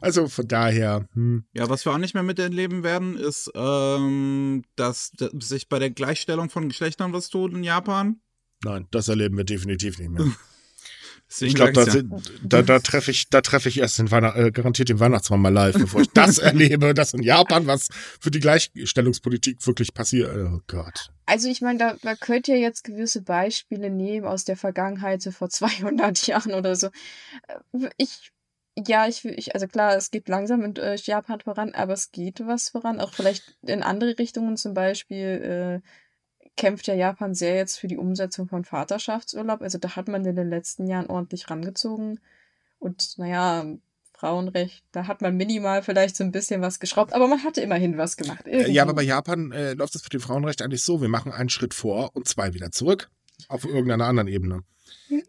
[0.00, 1.08] Also von daher.
[1.14, 1.44] Hm.
[1.52, 5.90] Ja, was wir auch nicht mehr miterleben werden, ist, ähm, dass, dass sich bei der
[5.90, 8.20] Gleichstellung von Geschlechtern was tut in Japan.
[8.62, 10.26] Nein, das erleben wir definitiv nicht mehr.
[11.40, 12.02] ich glaube, da, ja.
[12.42, 15.52] da, da treffe ich, da treffe ich erst den Weihnacht, äh, garantiert den Weihnachtsmann mal
[15.52, 17.88] live, bevor ich das erlebe, dass in Japan was
[18.20, 20.34] für die Gleichstellungspolitik wirklich passiert.
[20.36, 21.10] Oh Gott.
[21.26, 25.30] Also ich meine, da, da könnt ihr jetzt gewisse Beispiele nehmen aus der Vergangenheit, so
[25.30, 26.88] vor 200 Jahren oder so.
[27.72, 28.32] Äh, ich
[28.76, 32.40] ja, ich, ich, also klar, es geht langsam in äh, Japan voran, aber es geht
[32.46, 33.00] was voran.
[33.00, 35.88] Auch vielleicht in andere Richtungen, zum Beispiel äh,
[36.56, 39.62] kämpft ja Japan sehr jetzt für die Umsetzung von Vaterschaftsurlaub.
[39.62, 42.20] Also da hat man in den letzten Jahren ordentlich rangezogen.
[42.78, 43.64] Und naja,
[44.12, 47.96] Frauenrecht, da hat man minimal vielleicht so ein bisschen was geschraubt, aber man hatte immerhin
[47.96, 48.46] was gemacht.
[48.46, 48.72] Irgendwie.
[48.72, 51.48] Ja, aber bei Japan äh, läuft es für dem Frauenrecht eigentlich so, wir machen einen
[51.48, 53.10] Schritt vor und zwei wieder zurück
[53.48, 54.62] auf irgendeiner anderen Ebene.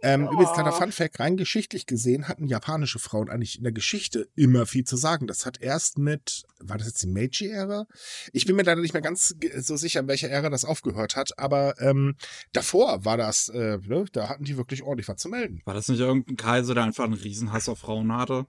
[0.02, 0.34] Ähm, oh.
[0.34, 4.84] Übrigens, kleiner Funfact, rein geschichtlich gesehen hatten japanische Frauen eigentlich in der Geschichte immer viel
[4.84, 5.28] zu sagen.
[5.28, 7.88] Das hat erst mit, war das jetzt die Meiji-Ära?
[8.32, 11.38] Ich bin mir leider nicht mehr ganz so sicher, in welcher Ära das aufgehört hat,
[11.38, 12.16] aber ähm,
[12.54, 15.62] davor war das, äh, ne, da hatten die wirklich ordentlich was zu melden.
[15.66, 18.46] War das nicht irgendein Kaiser, der einfach einen Riesenhass auf Frauen hatte?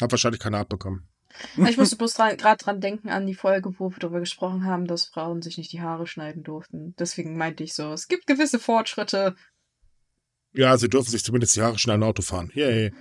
[0.00, 1.08] Hat wahrscheinlich keiner abbekommen.
[1.66, 5.06] Ich musste bloß gerade dran denken an die Folge, wo wir darüber gesprochen haben, dass
[5.06, 6.94] Frauen sich nicht die Haare schneiden durften.
[6.98, 9.34] Deswegen meinte ich so, es gibt gewisse Fortschritte.
[10.54, 12.50] Ja, sie dürfen sich zumindest die Haare schneiden Auto fahren.
[12.54, 12.92] Yay.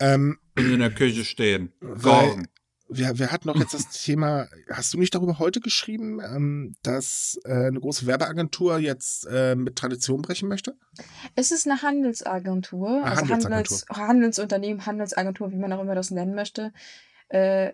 [0.00, 1.72] Ähm, in der Küche stehen.
[1.80, 2.44] Weil,
[2.88, 7.38] wir, wir hatten noch jetzt das Thema, hast du nicht darüber heute geschrieben, ähm, dass
[7.44, 10.76] äh, eine große Werbeagentur jetzt äh, mit Tradition brechen möchte?
[11.34, 13.50] Es ist eine Handelsagentur, Ah, also Handelsagentur.
[13.50, 16.72] Handels, Handelsunternehmen, Handelsagentur, wie man auch immer das nennen möchte.
[17.28, 17.72] Äh,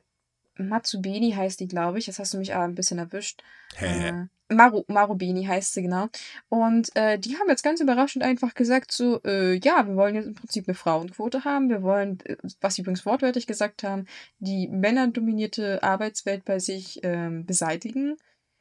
[0.56, 2.06] Matsubeni heißt die, glaube ich.
[2.06, 3.42] Das hast du mich aber ein bisschen erwischt.
[3.76, 4.28] Hä?
[4.50, 6.08] Maru, Marubeni heißt sie, genau.
[6.48, 10.26] Und äh, die haben jetzt ganz überraschend einfach gesagt, so, äh, ja, wir wollen jetzt
[10.26, 11.70] im Prinzip eine Frauenquote haben.
[11.70, 14.06] Wir wollen, äh, was sie übrigens wortwörtlich gesagt haben,
[14.38, 18.16] die männerdominierte Arbeitswelt bei sich ähm, beseitigen,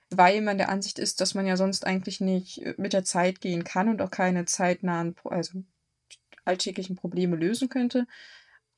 [0.10, 3.42] weil man der Ansicht ist, dass man ja sonst eigentlich nicht äh, mit der Zeit
[3.42, 5.64] gehen kann und auch keine zeitnahen, also
[6.46, 8.08] alltäglichen Probleme lösen könnte.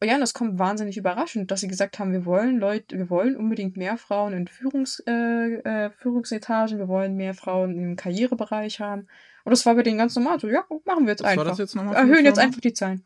[0.06, 3.10] Und ja, und das kommt wahnsinnig überraschend, dass sie gesagt haben, wir wollen Leute, wir
[3.10, 8.80] wollen unbedingt mehr Frauen in Führungs, äh, äh, Führungsetagen, wir wollen mehr Frauen im Karrierebereich
[8.80, 9.08] haben.
[9.45, 10.39] Und das war bei denen ganz normal.
[10.39, 11.43] So, ja, machen wir jetzt Was einfach.
[11.45, 11.95] war das jetzt nochmal?
[11.95, 13.03] Erhöhen jetzt einfach die Zahlen.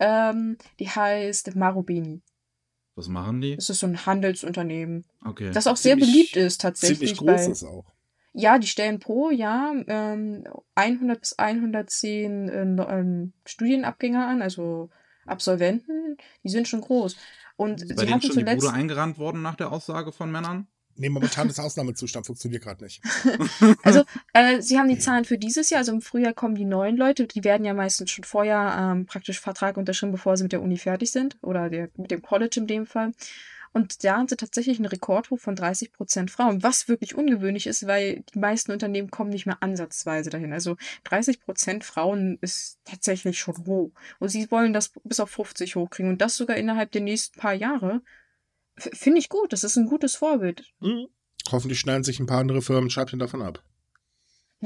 [0.00, 2.20] Ähm, die heißt Marubeni.
[2.96, 3.54] Was machen die?
[3.54, 5.52] Das ist so ein Handelsunternehmen, Okay.
[5.52, 7.14] das auch sehr Ziemlich- beliebt ist tatsächlich.
[7.16, 7.84] Ziemlich groß bei, ist auch.
[8.32, 10.42] ja, die stellen pro Jahr ähm,
[10.74, 14.90] 100 bis 110 äh, ähm, Studienabgänger an, also
[15.26, 16.16] Absolventen.
[16.42, 17.16] Die sind schon groß.
[17.56, 18.64] Und Ist sie bei denen hatten schon die zuletzt.
[18.64, 20.66] Bude eingerannt worden nach der Aussage von Männern?
[20.96, 23.02] Nee, momentan ist Ausnahmezustand, funktioniert gerade nicht.
[23.82, 26.96] Also, äh, sie haben die Zahlen für dieses Jahr, also im Frühjahr kommen die neuen
[26.96, 30.62] Leute, die werden ja meistens schon vorher ähm, praktisch Vertrag unterschrieben, bevor sie mit der
[30.62, 33.12] Uni fertig sind oder der, mit dem College in dem Fall.
[33.74, 37.88] Und da haben sie tatsächlich einen Rekordhoch von 30 Prozent Frauen, was wirklich ungewöhnlich ist,
[37.88, 40.52] weil die meisten Unternehmen kommen nicht mehr ansatzweise dahin.
[40.52, 43.90] Also 30 Prozent Frauen ist tatsächlich schon hoch.
[44.20, 47.52] Und sie wollen das bis auf 50 hochkriegen und das sogar innerhalb der nächsten paar
[47.52, 48.00] Jahre.
[48.76, 50.72] Finde ich gut, das ist ein gutes Vorbild.
[50.80, 51.08] Hm.
[51.50, 53.64] Hoffentlich schneiden sich ein paar andere Firmen Scheibchen davon ab.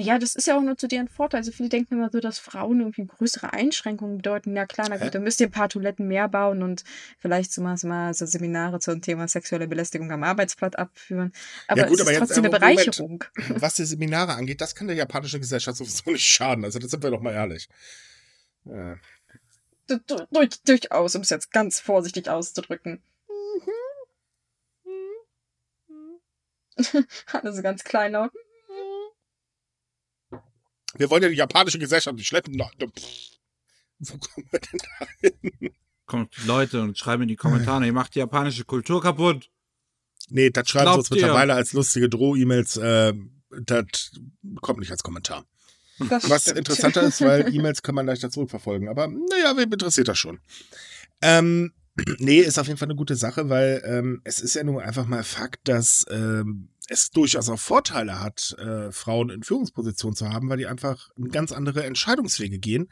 [0.01, 1.38] Ja, das ist ja auch nur zu deren Vorteil.
[1.38, 4.55] Also viele denken immer so, dass Frauen irgendwie größere Einschränkungen bedeuten.
[4.55, 6.84] Ja klar, na gut, dann müsst ihr ein paar Toiletten mehr bauen und
[7.18, 11.32] vielleicht so mal, so mal so Seminare zum Thema sexuelle Belästigung am Arbeitsplatz abführen.
[11.66, 12.84] Aber gut, es aber ist trotzdem eine aber Moment.
[12.84, 13.24] Bereicherung.
[13.61, 16.64] Was die Seminare angeht, das kann der japanischen Gesellschaft sowieso nicht schaden.
[16.64, 17.68] Also, das sind wir doch mal ehrlich.
[18.64, 18.96] Ja.
[19.86, 23.03] Du, du, durch, durchaus, um es jetzt ganz vorsichtig auszudrücken.
[27.42, 28.30] Also ganz kleinlaut.
[30.99, 32.59] Wir wollen ja die japanische Gesellschaft nicht schleppen.
[32.59, 35.70] Wo kommen wir denn da hin?
[36.07, 39.51] Kommt Leute und schreiben in die Kommentare, ihr macht die japanische Kultur kaputt.
[40.30, 41.16] Nee, das schreiben sie uns ihr?
[41.16, 42.76] mittlerweile als lustige Droh-E-Mails.
[42.78, 43.14] Äh,
[43.62, 44.12] das
[44.61, 45.44] kommt nicht als Kommentar.
[46.09, 46.59] Das Was stimmt.
[46.59, 48.88] interessanter ist, weil E-Mails kann man leichter zurückverfolgen.
[48.88, 50.40] Aber naja, wem interessiert das schon?
[51.22, 51.72] Ähm,
[52.18, 55.07] nee, ist auf jeden Fall eine gute Sache, weil ähm, es ist ja nun einfach
[55.07, 60.49] mal Fakt, dass ähm, es durchaus auch Vorteile hat, äh, Frauen in Führungspositionen zu haben,
[60.49, 62.89] weil die einfach in ganz andere Entscheidungswege gehen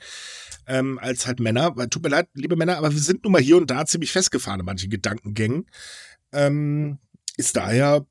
[0.67, 1.77] ähm, als halt Männer.
[1.77, 4.13] Weil, tut mir leid, liebe Männer, aber wir sind nun mal hier und da ziemlich
[4.13, 5.67] festgefahren in manchen Gedankengängen.
[6.33, 6.99] Ähm,
[7.37, 8.07] ist daher,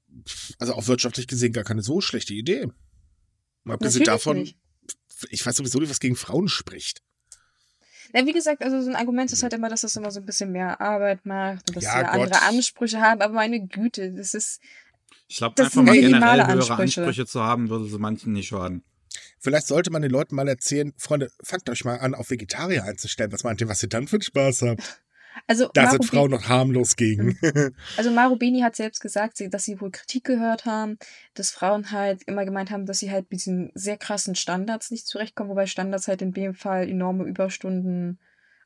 [0.59, 2.67] also auch wirtschaftlich gesehen, gar keine so schlechte Idee.
[3.67, 4.57] Abgesehen davon, nicht.
[5.29, 7.01] ich weiß sowieso nicht, was gegen Frauen spricht.
[8.13, 10.25] Ja, wie gesagt, also so ein Argument ist halt immer, dass das immer so ein
[10.25, 13.21] bisschen mehr Arbeit macht und dass Ja, sie andere Ansprüche haben.
[13.21, 14.61] Aber meine Güte, das ist.
[15.27, 17.01] Ich glaube, einfach mal generell höhere Ansprüche.
[17.01, 18.83] Ansprüche zu haben, würde so manchen nicht schaden.
[19.39, 23.31] Vielleicht sollte man den Leuten mal erzählen, Freunde, fangt euch mal an, auf Vegetarier einzustellen.
[23.31, 25.01] Was meint ihr, was ihr dann für einen Spaß habt?
[25.47, 27.37] Also, Da Maru sind Frauen noch harmlos gegen.
[27.97, 30.97] Also Marubeni hat selbst gesagt, dass sie wohl Kritik gehört haben,
[31.33, 35.07] dass Frauen halt immer gemeint haben, dass sie halt mit diesen sehr krassen Standards nicht
[35.07, 38.19] zurechtkommen, wobei Standards halt in dem Fall enorme Überstunden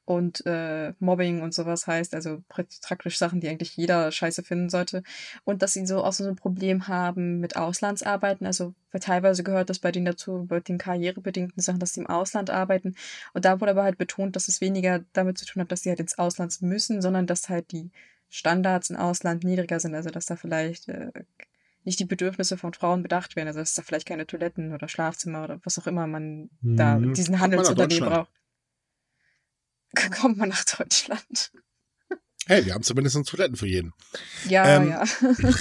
[0.09, 4.69] und äh, Mobbing und sowas heißt, also pra- praktisch Sachen, die eigentlich jeder scheiße finden
[4.69, 5.03] sollte.
[5.45, 9.69] Und dass sie so auch so ein Problem haben mit Auslandsarbeiten, also weil teilweise gehört
[9.69, 12.95] das bei denen dazu, bei den karrierebedingten Sachen, dass sie im Ausland arbeiten.
[13.33, 15.89] Und da wurde aber halt betont, dass es weniger damit zu tun hat, dass sie
[15.89, 17.91] halt ins Ausland müssen, sondern dass halt die
[18.29, 21.11] Standards im Ausland niedriger sind, also dass da vielleicht äh,
[21.83, 25.43] nicht die Bedürfnisse von Frauen bedacht werden, also dass da vielleicht keine Toiletten oder Schlafzimmer
[25.43, 27.13] oder was auch immer man da Mhm.
[27.13, 28.31] diesen man nach Handelsunternehmen braucht.
[30.19, 31.51] Kommt man nach Deutschland.
[32.49, 33.93] Hey, wir haben zumindest Toiletten für jeden.
[34.47, 35.03] Ja, Ähm, ja.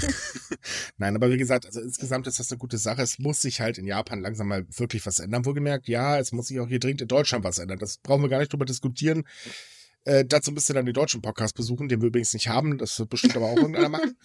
[0.96, 3.02] Nein, aber wie gesagt, also insgesamt ist das eine gute Sache.
[3.02, 5.44] Es muss sich halt in Japan langsam mal wirklich was ändern.
[5.44, 7.78] Wohlgemerkt, ja, es muss sich auch hier dringend in Deutschland was ändern.
[7.78, 9.24] Das brauchen wir gar nicht drüber diskutieren.
[10.04, 12.78] Äh, dazu müsst ihr dann den deutschen Podcast besuchen, den wir übrigens nicht haben.
[12.78, 14.16] Das wird bestimmt aber auch irgendeiner machen.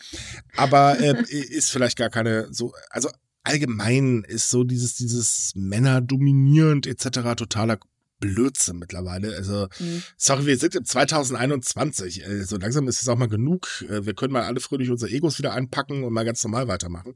[0.55, 3.09] Aber äh, ist vielleicht gar keine so, also
[3.43, 7.35] allgemein ist so dieses, dieses Männer dominierend etc.
[7.35, 7.77] totaler
[8.23, 9.35] Blödsinn mittlerweile.
[9.35, 10.03] Also, mhm.
[10.15, 12.25] sorry, wir sind im 2021.
[12.25, 13.83] Äh, so langsam ist es auch mal genug.
[13.89, 17.15] Äh, wir können mal alle fröhlich unsere Egos wieder anpacken und mal ganz normal weitermachen.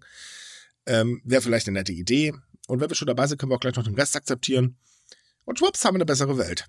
[0.86, 2.34] Ähm, Wäre vielleicht eine nette Idee.
[2.68, 4.78] Und wenn wir schon dabei sind, können wir auch gleich noch den Rest akzeptieren.
[5.46, 6.66] Und schwupps, haben wir eine bessere Welt.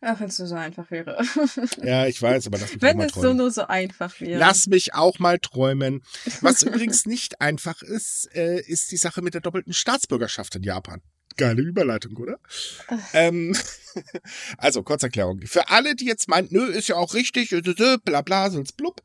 [0.00, 1.18] Ach, wenn es nur so einfach wäre.
[1.82, 4.38] ja, ich weiß, aber lass mich Wenn es so nur so einfach wäre.
[4.38, 6.02] Lass mich auch mal träumen.
[6.42, 11.00] Was übrigens nicht einfach ist, äh, ist die Sache mit der doppelten Staatsbürgerschaft in Japan.
[11.36, 12.38] Geile Überleitung, oder?
[13.12, 13.56] ähm,
[14.58, 15.42] also, Kurzerklärung.
[15.42, 17.54] Für alle, die jetzt meinen, nö, ist ja auch richtig,
[18.04, 19.02] bla bla, sonst blub.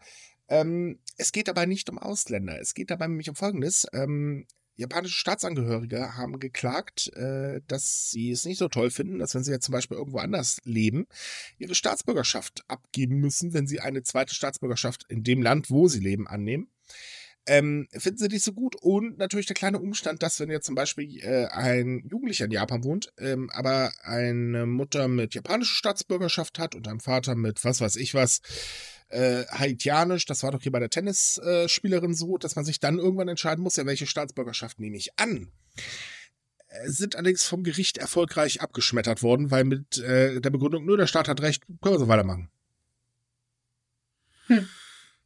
[0.48, 2.60] Ähm, es geht dabei nicht um Ausländer.
[2.60, 3.88] Es geht dabei nämlich um Folgendes.
[3.94, 9.44] Ähm, japanische Staatsangehörige haben geklagt, äh, dass sie es nicht so toll finden, dass wenn
[9.44, 11.08] sie jetzt zum Beispiel irgendwo anders leben,
[11.58, 16.28] ihre Staatsbürgerschaft abgeben müssen, wenn sie eine zweite Staatsbürgerschaft in dem Land, wo sie leben,
[16.28, 16.70] annehmen.
[17.48, 18.76] Ähm, finden sie nicht so gut.
[18.76, 22.84] Und natürlich der kleine Umstand, dass wenn jetzt zum Beispiel äh, ein Jugendlicher in Japan
[22.84, 27.96] wohnt, ähm, aber eine Mutter mit japanischer Staatsbürgerschaft hat und ein Vater mit was weiß
[27.96, 28.42] ich was,
[29.10, 33.28] äh, haitianisch, das war doch hier bei der Tennisspielerin so, dass man sich dann irgendwann
[33.28, 35.52] entscheiden muss, ja, welche Staatsbürgerschaft nehme ich an
[36.68, 41.08] äh, sind allerdings vom Gericht erfolgreich abgeschmettert worden, weil mit äh, der Begründung, nur der
[41.08, 42.50] Staat hat recht, können wir so weitermachen.
[44.48, 44.68] Hm.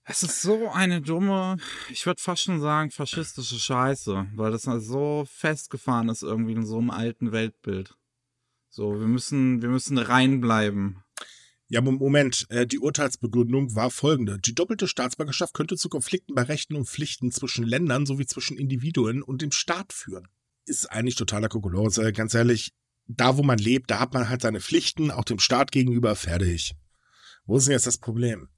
[0.08, 1.58] Es ist so eine dumme,
[1.90, 6.78] ich würde fast schon sagen, faschistische Scheiße, weil das so festgefahren ist irgendwie in so
[6.78, 7.98] einem alten Weltbild.
[8.70, 11.04] So, wir müssen, wir müssen reinbleiben.
[11.70, 14.38] Ja, Moment, äh, die Urteilsbegründung war folgende.
[14.38, 19.24] Die doppelte Staatsbürgerschaft könnte zu Konflikten bei Rechten und Pflichten zwischen Ländern sowie zwischen Individuen
[19.24, 20.28] und dem Staat führen.
[20.66, 22.74] Ist eigentlich totaler Kokolose, ganz ehrlich.
[23.08, 26.76] Da, wo man lebt, da hat man halt seine Pflichten, auch dem Staat gegenüber, fertig.
[27.46, 28.50] Wo ist denn jetzt das Problem?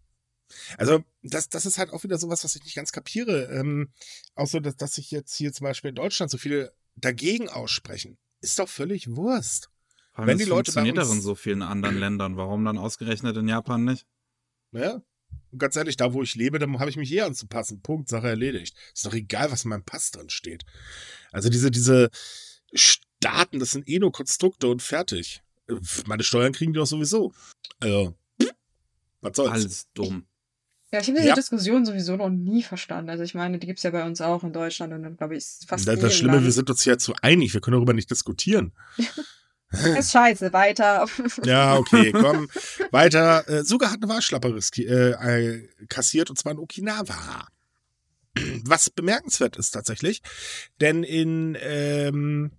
[0.78, 3.46] Also, das, das ist halt auch wieder sowas, was ich nicht ganz kapiere.
[3.52, 3.92] Ähm,
[4.36, 8.18] auch so, dass, dass sich jetzt hier zum Beispiel in Deutschland so viele dagegen aussprechen.
[8.42, 9.70] Ist doch völlig Wurst.
[10.14, 12.38] Weil Wenn die Leute funktioniert doch in so vielen anderen Ländern.
[12.38, 14.08] Warum dann ausgerechnet in Japan nicht?
[14.72, 15.02] Ja,
[15.52, 17.82] und ganz ehrlich, da wo ich lebe, da habe ich mich eh anzupassen.
[17.82, 18.76] Punkt, Sache erledigt.
[18.94, 20.64] Ist doch egal, was in meinem Pass drin steht.
[21.32, 22.10] Also diese, diese
[22.74, 25.42] Staaten, das sind eh nur Konstrukte und fertig.
[26.06, 27.34] Meine Steuern kriegen die doch sowieso.
[27.80, 28.16] Also,
[29.22, 29.52] was soll's?
[29.52, 30.28] Alles dumm.
[30.92, 31.36] Ja, ich habe diese ja.
[31.36, 33.10] Diskussion sowieso noch nie verstanden.
[33.10, 35.46] Also ich meine, die gibt's ja bei uns auch in Deutschland und dann glaube ich
[35.68, 35.86] fast.
[35.86, 36.46] Das, das Schlimme, Land.
[36.46, 38.72] wir sind uns ja zu einig, wir können darüber nicht diskutieren.
[39.72, 41.06] ist scheiße, weiter.
[41.44, 42.48] ja, okay, komm,
[42.92, 43.48] weiter.
[43.50, 47.48] Äh, sogar hat eine Wahlschlappe äh, kassiert und zwar in Okinawa.
[48.64, 50.22] Was bemerkenswert ist tatsächlich,
[50.80, 52.52] denn in, ähm,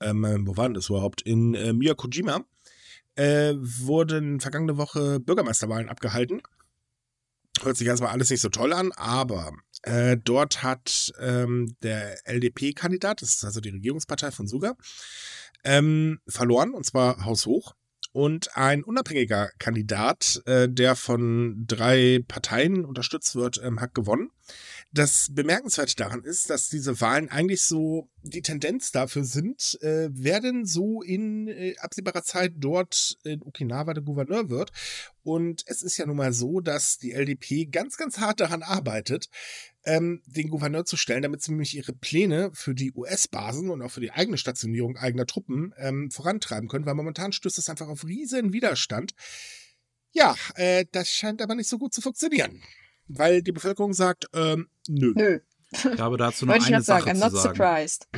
[0.00, 1.22] ähm, wo war denn das überhaupt?
[1.22, 2.44] In äh, Miyakojima
[3.14, 6.42] äh, wurden vergangene Woche Bürgermeisterwahlen abgehalten.
[7.62, 9.52] Hört sich erstmal alles nicht so toll an, aber
[9.82, 14.74] äh, dort hat ähm, der LDP-Kandidat, das ist also die Regierungspartei von Suga,
[15.64, 17.74] ähm, verloren, und zwar haushoch.
[18.12, 24.30] Und ein unabhängiger Kandidat, äh, der von drei Parteien unterstützt wird, ähm, hat gewonnen.
[24.94, 30.40] Das Bemerkenswerte daran ist, dass diese Wahlen eigentlich so die Tendenz dafür sind, äh, wer
[30.40, 34.70] denn so in äh, absehbarer Zeit dort in Okinawa der Gouverneur wird.
[35.22, 39.30] Und es ist ja nun mal so, dass die LDP ganz, ganz hart daran arbeitet,
[39.84, 43.90] ähm, den Gouverneur zu stellen, damit sie nämlich ihre Pläne für die US-Basen und auch
[43.92, 48.04] für die eigene Stationierung eigener Truppen ähm, vorantreiben können, weil momentan stößt es einfach auf
[48.04, 49.14] riesen Widerstand.
[50.10, 52.60] Ja, äh, das scheint aber nicht so gut zu funktionieren
[53.08, 55.12] weil die Bevölkerung sagt, ähm, nö.
[55.14, 55.40] Nö.
[55.72, 57.10] Ich habe dazu noch eine Sache sagen.
[57.10, 57.56] I'm not sagen.
[57.56, 58.08] surprised.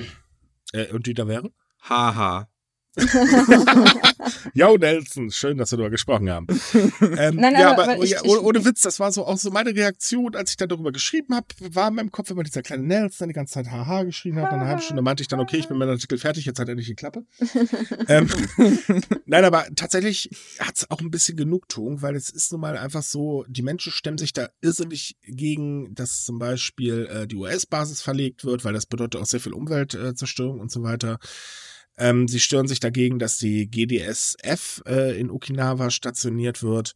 [0.72, 1.51] Äh, und die da wäre?
[1.82, 2.49] Haha.
[4.55, 6.47] Jo, Nelson, schön, dass wir darüber gesprochen haben.
[7.01, 9.74] Ähm, nein, ja, aber, aber ich, ja, ohne, Witz, das war so auch so meine
[9.74, 13.26] Reaktion, als ich dann darüber geschrieben habe, war in meinem Kopf immer dieser kleine Nelson,
[13.26, 14.45] der die ganze Zeit Haha geschrien hat.
[14.45, 16.59] Nach einer halben Stunde meinte ich dann, okay, ich bin mit dem Artikel fertig, jetzt
[16.59, 17.24] hat er nicht die Klappe.
[18.09, 18.28] ähm,
[19.26, 20.30] nein, aber tatsächlich
[20.61, 23.92] hat es auch ein bisschen Genugtuung, weil es ist nun mal einfach so, die Menschen
[23.92, 28.86] stemmen sich da irrsinnig gegen, dass zum Beispiel äh, die US-Basis verlegt wird, weil das
[28.86, 31.18] bedeutet auch sehr viel Umweltzerstörung äh, und so weiter.
[31.97, 36.95] Ähm, sie stören sich dagegen, dass die GDSF äh, in Okinawa stationiert wird.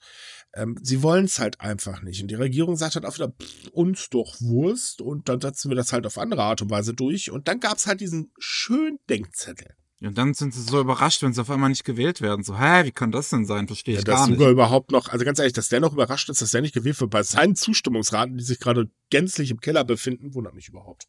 [0.55, 2.20] Ähm, sie wollen es halt einfach nicht.
[2.22, 5.01] Und die Regierung sagt halt auch wieder, pff, uns doch Wurst.
[5.01, 7.30] Und dann setzen wir das halt auf andere Art und Weise durch.
[7.30, 9.76] Und dann gab es halt diesen schönen Denkzettel.
[10.01, 12.44] Und dann sind sie so überrascht, wenn sie auf einmal nicht gewählt werden.
[12.44, 13.66] So, hä, wie kann das denn sein?
[13.66, 14.38] Verstehe ich ja, gar nicht.
[14.38, 17.01] Sogar überhaupt noch, also ganz ehrlich, dass der noch überrascht ist, dass der nicht gewählt
[17.01, 21.09] wird bei seinen Zustimmungsraten, die sich gerade gänzlich im Keller befinden, wundert mich überhaupt.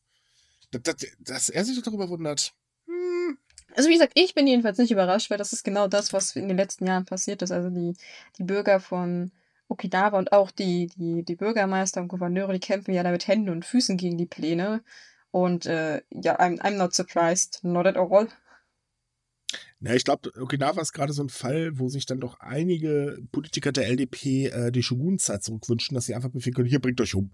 [0.71, 2.53] Dass, dass er sich darüber wundert,
[3.79, 6.49] also wie gesagt, ich bin jedenfalls nicht überrascht, weil das ist genau das, was in
[6.49, 7.51] den letzten Jahren passiert ist.
[7.51, 7.93] Also die,
[8.37, 9.31] die Bürger von
[9.69, 13.47] Okinawa und auch die, die, die Bürgermeister und Gouverneure, die kämpfen ja da mit Händen
[13.47, 14.83] und Füßen gegen die Pläne.
[15.31, 18.27] Und äh, ja, I'm, I'm not surprised, not at all.
[19.79, 23.71] Ja, ich glaube, Okinawa ist gerade so ein Fall, wo sich dann doch einige Politiker
[23.71, 27.31] der LDP äh, die Shogun-Zeit zurückwünschen, dass sie einfach befehlen können, hier bringt euch um.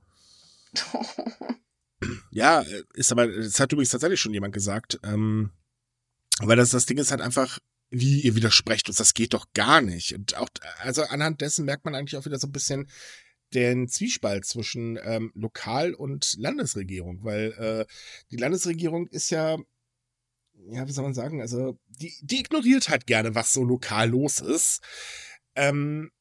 [2.29, 5.49] ja, äh, ist aber, das hat übrigens tatsächlich schon jemand gesagt, ähm,
[6.41, 7.59] weil das, das Ding ist halt einfach,
[7.89, 10.13] wie ihr widersprecht uns, das geht doch gar nicht.
[10.13, 12.87] Und auch, also anhand dessen merkt man eigentlich auch wieder so ein bisschen
[13.53, 17.85] den Zwiespalt zwischen ähm, Lokal- und Landesregierung, weil äh,
[18.31, 19.57] die Landesregierung ist ja,
[20.69, 24.39] ja, wie soll man sagen, also die, die ignoriert halt gerne, was so lokal los
[24.39, 24.81] ist.
[25.55, 26.11] Ähm,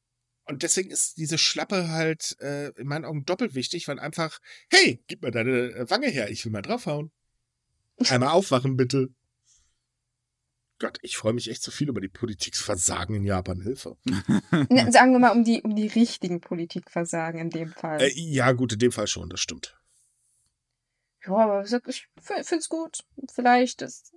[0.45, 4.39] und deswegen ist diese Schlappe halt äh, in meinen Augen doppelt wichtig, weil einfach,
[4.69, 7.11] hey, gib mir deine äh, Wange her, ich will mal draufhauen.
[7.97, 9.09] Einmal aufwachen, bitte.
[10.79, 13.61] Gott, ich freue mich echt zu viel über die Politikversagen in Japan.
[13.61, 13.97] Hilfe.
[14.89, 18.01] Sagen wir mal um die, um die richtigen Politikversagen in dem Fall.
[18.01, 19.77] Äh, ja, gut, in dem Fall schon, das stimmt.
[21.25, 23.05] Ja, aber ich finde es gut.
[23.33, 24.11] Vielleicht das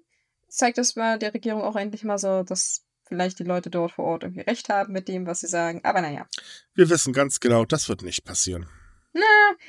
[0.48, 4.04] zeigt das mal der Regierung auch endlich mal so, dass vielleicht die Leute dort vor
[4.04, 5.80] Ort irgendwie recht haben mit dem, was sie sagen.
[5.84, 6.26] Aber naja.
[6.74, 8.68] Wir wissen ganz genau, das wird nicht passieren.
[9.12, 9.22] Na,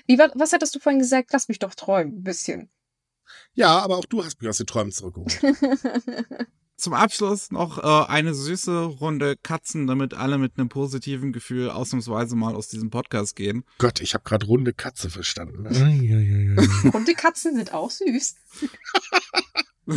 [0.07, 1.29] wie, was hattest du vorhin gesagt?
[1.31, 2.69] Lass mich doch träumen, ein bisschen.
[3.53, 5.39] Ja, aber auch du hast mich aus den Träumen zurückgeholt.
[6.79, 12.37] Zum Abschluss noch äh, eine süße Runde Katzen, damit alle mit einem positiven Gefühl ausnahmsweise
[12.37, 13.65] mal aus diesem Podcast gehen.
[13.79, 15.67] Gott, ich habe gerade runde Katze verstanden.
[16.93, 18.35] runde Katzen sind auch süß.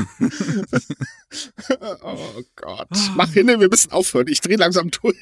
[2.03, 2.89] oh Gott.
[3.15, 4.27] Mach hin, wir müssen aufhören.
[4.27, 5.17] Ich drehe langsam durch.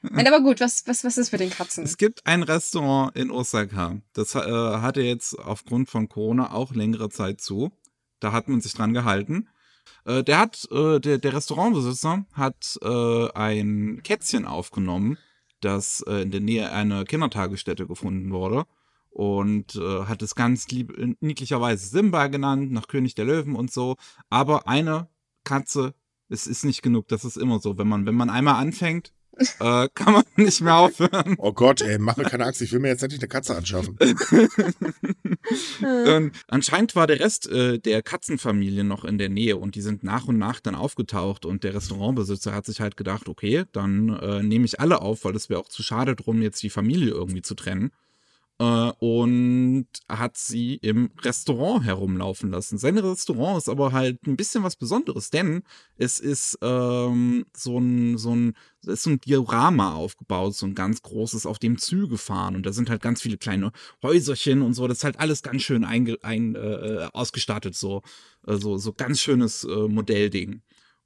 [0.00, 1.84] Nein, aber gut, was, was, was ist mit den Katzen?
[1.84, 4.00] Es gibt ein Restaurant in Osaka.
[4.14, 7.70] Das äh, hatte jetzt aufgrund von Corona auch längere Zeit zu.
[8.20, 9.48] Da hat man sich dran gehalten.
[10.04, 15.18] Äh, der hat, äh, der, der Restaurantbesitzer hat äh, ein Kätzchen aufgenommen,
[15.60, 18.64] das äh, in der Nähe einer Kindertagesstätte gefunden wurde.
[19.10, 23.94] Und äh, hat es ganz lieb, niedlicherweise Simba genannt, nach König der Löwen und so.
[24.28, 25.08] Aber eine
[25.44, 25.94] Katze,
[26.28, 27.78] es ist nicht genug, das ist immer so.
[27.78, 29.12] Wenn man, wenn man einmal anfängt,
[29.60, 31.34] äh, kann man nicht mehr aufhören.
[31.38, 33.96] Oh Gott, ey, mach mir keine Angst, ich will mir jetzt endlich eine Katze anschaffen.
[35.80, 40.04] und anscheinend war der Rest äh, der Katzenfamilie noch in der Nähe und die sind
[40.04, 44.42] nach und nach dann aufgetaucht und der Restaurantbesitzer hat sich halt gedacht, okay, dann äh,
[44.42, 47.42] nehme ich alle auf, weil es wäre auch zu schade drum, jetzt die Familie irgendwie
[47.42, 47.90] zu trennen
[48.58, 52.78] äh, und hat sie im Restaurant herumlaufen lassen.
[52.78, 55.62] Sein Restaurant ist aber halt ein bisschen was Besonderes, denn
[55.96, 58.54] es ist ähm, so ein, so ein,
[58.86, 62.72] ist so ein Diorama aufgebaut, so ein ganz großes, auf dem Züge fahren und da
[62.72, 64.86] sind halt ganz viele kleine Häuserchen und so.
[64.86, 68.02] Das ist halt alles ganz schön einge, ein, äh, ausgestattet, so,
[68.46, 70.62] äh, so, so ganz schönes äh, Modellding.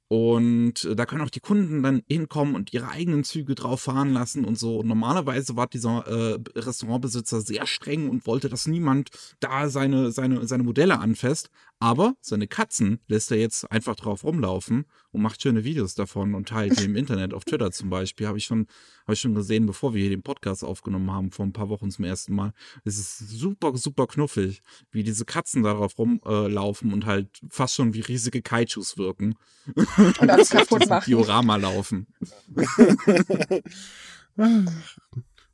[0.09, 4.11] Und äh, da können auch die Kunden dann hinkommen und ihre eigenen Züge drauf fahren
[4.11, 4.79] lassen und so.
[4.79, 10.47] Und normalerweise war dieser äh, Restaurantbesitzer sehr streng und wollte, dass niemand da seine, seine,
[10.47, 11.51] seine Modelle anfasst.
[11.81, 16.49] Aber seine Katzen lässt er jetzt einfach drauf rumlaufen und macht schöne Videos davon und
[16.49, 18.27] teilt die im Internet, auf Twitter zum Beispiel.
[18.27, 18.67] Habe ich schon,
[19.03, 21.89] habe ich schon gesehen, bevor wir hier den Podcast aufgenommen haben, vor ein paar Wochen
[21.89, 22.51] zum ersten Mal.
[22.83, 24.61] Es ist super, super knuffig,
[24.91, 29.35] wie diese Katzen darauf rumlaufen äh, und halt fast schon wie riesige Kaijus wirken.
[29.75, 31.05] Und alles kaputt machen.
[31.09, 32.07] Diorama laufen.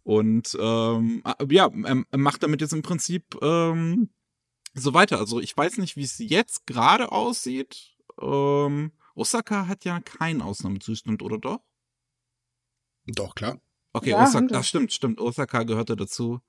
[0.04, 1.22] und ähm,
[1.52, 4.10] ja, er macht damit jetzt im Prinzip ähm,
[4.76, 5.20] so weiter.
[5.20, 7.96] Also ich weiß nicht, wie es jetzt gerade aussieht.
[8.22, 11.60] Ähm, Osaka hat ja keinen Ausnahmezustand, oder doch?
[13.08, 13.60] Doch, klar.
[13.94, 15.22] Okay, ja, Osaka, das stimmt, stimmt.
[15.22, 16.42] Osaka gehörte dazu.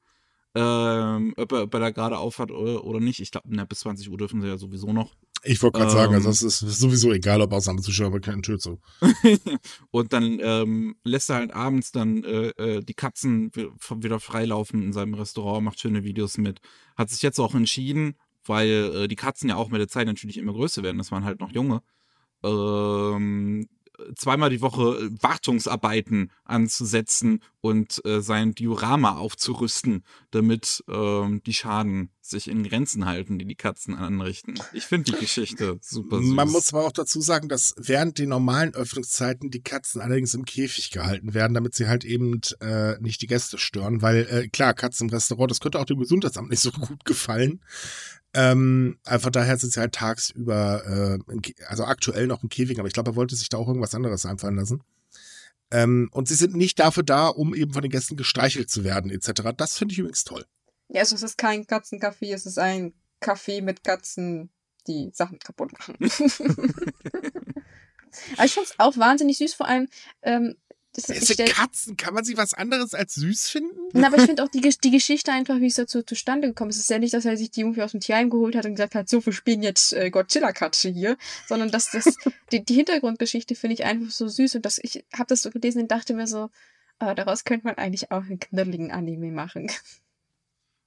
[0.55, 3.21] Ähm, ob, er, ob er da gerade aufhat oder, oder nicht.
[3.21, 5.15] Ich glaube, bis 20 Uhr dürfen sie ja sowieso noch.
[5.47, 6.33] Ich wollte gerade ähm, sagen, also ähm.
[6.33, 8.81] es ist sowieso egal, ob Ausnahmezustand aber kein Tür zu.
[9.91, 14.93] und dann ähm, lässt er halt abends dann äh, äh die Katzen wieder freilaufen in
[14.93, 16.61] seinem Restaurant, macht schöne Videos mit.
[16.97, 20.37] Hat sich jetzt auch entschieden, weil äh, die Katzen ja auch mit der Zeit natürlich
[20.37, 20.99] immer größer werden.
[20.99, 21.83] Das waren halt noch junge.
[22.43, 23.67] Ähm,
[24.15, 32.11] zweimal die Woche äh, Wartungsarbeiten anzusetzen und äh, sein Diorama aufzurüsten, damit ähm, die Schaden
[32.21, 34.55] sich in Grenzen halten, die die Katzen anrichten.
[34.73, 36.35] Ich finde die Geschichte super süß.
[36.35, 40.45] Man muss aber auch dazu sagen, dass während den normalen Öffnungszeiten die Katzen allerdings im
[40.45, 44.75] Käfig gehalten werden, damit sie halt eben äh, nicht die Gäste stören, weil äh, klar,
[44.75, 47.61] Katzen im Restaurant, das könnte auch dem Gesundheitsamt nicht so gut gefallen.
[48.37, 52.93] Ähm, von daher sind sie halt tagsüber, äh, also aktuell noch im Käfig, aber ich
[52.93, 54.83] glaube, er wollte sich da auch irgendwas anderes einfallen lassen.
[55.71, 59.11] Ähm, und sie sind nicht dafür da, um eben von den Gästen gestreichelt zu werden,
[59.11, 59.55] etc.
[59.57, 60.45] Das finde ich übrigens toll.
[60.89, 64.51] Ja, also es ist kein Katzencafé, es ist ein Café mit Katzen,
[64.87, 65.97] die Sachen kaputt machen.
[68.37, 69.89] aber ich fand es auch wahnsinnig süß, vor allem,
[70.21, 70.57] ähm,
[70.97, 71.97] das ich sind stell, Katzen.
[71.97, 73.77] Kann man sie was anderes als süß finden?
[73.93, 76.77] Na, aber ich finde auch die, die Geschichte einfach, wie es dazu zustande gekommen ist.
[76.77, 78.73] Es ist ja nicht, dass er sich die irgendwie aus dem Tierheim geholt hat und
[78.73, 81.17] gesagt hat, so, wir spielen jetzt äh, Godzilla-Katze hier,
[81.47, 82.05] sondern dass das,
[82.53, 85.83] die, die Hintergrundgeschichte finde ich einfach so süß und dass ich habe das so gelesen
[85.83, 86.51] und dachte mir so,
[86.99, 89.71] äh, daraus könnte man eigentlich auch einen knuddeligen Anime machen.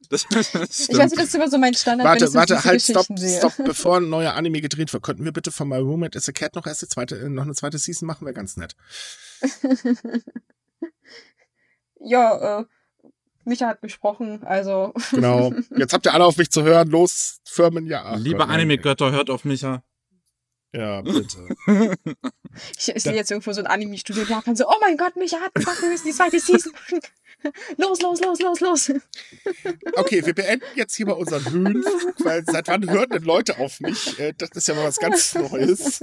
[0.10, 0.54] Das, das
[0.90, 3.54] Ich weiß nicht, das ist immer so mein Standard, Warte, so warte, halt, stopp, stopp,
[3.66, 5.04] bevor ein neuer Anime gedreht wird.
[5.04, 7.44] Könnten wir bitte von My Roommate is a Cat noch erst die zweite, äh, noch
[7.44, 8.26] eine zweite Season machen?
[8.26, 8.76] Wäre ganz nett.
[12.00, 12.66] Ja, äh,
[13.46, 15.52] Micha hat gesprochen, also Genau.
[15.78, 16.90] Jetzt habt ihr alle auf mich zu hören.
[16.90, 18.16] Los, Firmen, ja.
[18.16, 18.48] Liebe.
[18.48, 19.66] Anime-Götter, hört auf mich.
[20.74, 21.02] Ja.
[21.02, 21.56] Bitte.
[22.78, 25.40] ich, ich sehe jetzt irgendwo so ein Anime-Studio in Japan so, oh mein Gott, Micha
[25.40, 27.00] hat gesagt, wir müssen die zweite Season machen.
[27.78, 28.92] Los, los, los, los, los.
[29.96, 33.80] Okay, wir beenden jetzt hier mal unseren Höhenflug, weil seit wann hören denn Leute auf
[33.80, 34.20] mich?
[34.20, 36.02] Äh, Das ist ja mal was ganz Neues.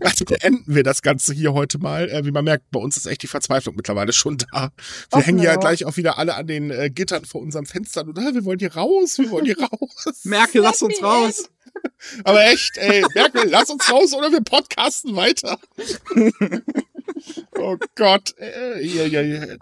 [0.00, 2.10] Also beenden wir das Ganze hier heute mal.
[2.10, 4.70] Äh, Wie man merkt, bei uns ist echt die Verzweiflung mittlerweile schon da.
[5.10, 8.02] Wir Och, hängen ja gleich auch wieder alle an den äh, Gittern vor unserem Fenster
[8.02, 10.24] und wir wollen hier raus, wir wollen hier raus.
[10.24, 11.48] Merkel, lass uns raus.
[12.24, 15.58] Aber echt, ey, Merkel, lass uns raus oder wir podcasten weiter.
[17.58, 18.34] oh Gott.
[18.38, 19.56] Äh, ja, ja, ja.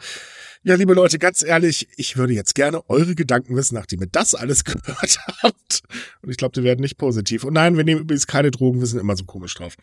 [0.62, 4.34] ja, liebe Leute, ganz ehrlich, ich würde jetzt gerne eure Gedanken wissen, nachdem ihr das
[4.34, 5.82] alles gehört habt.
[6.22, 7.44] Und ich glaube, die werden nicht positiv.
[7.44, 9.74] Und nein, wir nehmen übrigens keine Drogen, wir sind immer so komisch drauf.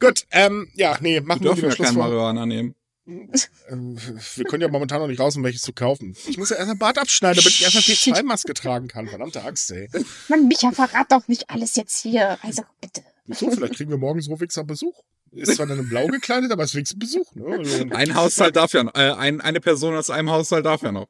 [0.00, 1.88] Gut, ähm, ja, nee, Wir machen wir dürfen wieder ja Schluss.
[1.88, 2.74] kein Marihuana nehmen.
[3.08, 3.98] Ähm,
[4.34, 6.14] Wir können ja momentan noch nicht raus, um welches zu kaufen.
[6.26, 9.08] Ich muss ja erst ein Bart abschneiden, damit ich erst eine P2-Maske tragen kann.
[9.08, 9.88] Verdammte Axt, ey.
[10.28, 12.38] Mann, Micha, verrat doch nicht alles jetzt hier.
[12.42, 13.02] Also, bitte.
[13.26, 13.50] Wieso?
[13.50, 15.02] Vielleicht kriegen wir morgen so Wichser Besuch.
[15.32, 17.34] Ist zwar dann in blau gekleidet, aber es ist wenigstens Besuch.
[17.34, 17.58] Ne?
[17.58, 20.92] Also, Ein Haushalt darf ja noch, äh, ein, eine Person aus einem Haushalt darf ja
[20.92, 21.08] noch.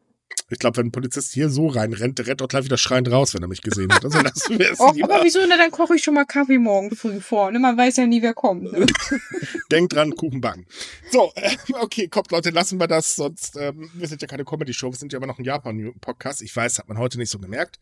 [0.51, 3.35] Ich glaube, wenn ein Polizist hier so reinrennt, der rennt doch gleich wieder schreiend raus,
[3.35, 4.05] wenn er mich gesehen hat.
[4.05, 5.14] Also lassen wir es Oh, lieber.
[5.14, 5.41] aber wieso?
[5.47, 7.51] Na, dann koche ich schon mal Kaffee morgen früh vor.
[7.51, 7.59] Ne?
[7.59, 8.72] Man weiß ja nie, wer kommt.
[8.72, 8.87] Ne?
[9.70, 10.66] Denkt dran, Kuchen backen.
[11.11, 14.91] So, äh, okay, kommt Leute, lassen wir das, sonst, ähm, wir sind ja keine Comedy-Show,
[14.91, 16.41] wir sind ja immer noch ein Japan-Podcast.
[16.43, 17.79] Ich weiß, hat man heute nicht so gemerkt.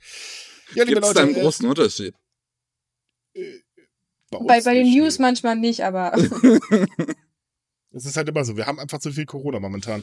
[0.75, 2.15] Ja, liebe Gibt es Leute, da einen äh, großen Unterschied?
[4.31, 6.13] bei, uns Bei, bei den News manchmal nicht, aber
[7.93, 8.57] Es ist halt immer so.
[8.57, 10.03] Wir haben einfach zu viel Corona momentan.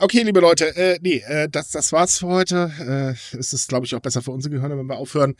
[0.00, 2.70] Okay, liebe Leute, äh, nee, äh, das, das war's für heute.
[2.78, 5.34] Äh, es ist, glaube ich, auch besser für unsere Gehirne, wenn wir aufhören.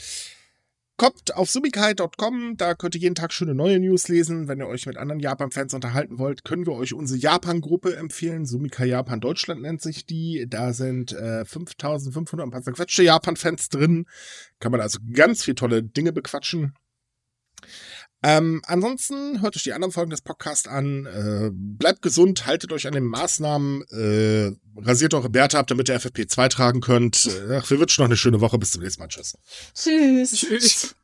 [0.96, 4.48] Kommt auf sumikai.com, da könnt ihr jeden Tag schöne neue News lesen.
[4.48, 8.46] Wenn ihr euch mit anderen Japan-Fans unterhalten wollt, können wir euch unsere Japan-Gruppe empfehlen.
[8.46, 10.46] Sumikai Japan Deutschland nennt sich die.
[10.48, 14.06] Da sind äh, 5500 ein paar zerquetschte Japan-Fans drin.
[14.58, 16.74] Kann man also ganz viel tolle Dinge bequatschen.
[18.22, 21.06] Ähm, ansonsten hört euch die anderen Folgen des Podcasts an.
[21.06, 24.50] Äh, bleibt gesund, haltet euch an den Maßnahmen, äh,
[24.80, 27.26] rasiert eure Bärte ab, damit ihr FFP2 tragen könnt.
[27.26, 28.58] Äh, Ach, wir wünschen noch eine schöne Woche.
[28.58, 29.08] Bis zum nächsten Mal.
[29.08, 29.36] Tschüss.
[29.74, 30.30] tschüss.
[30.32, 30.94] Tschüss.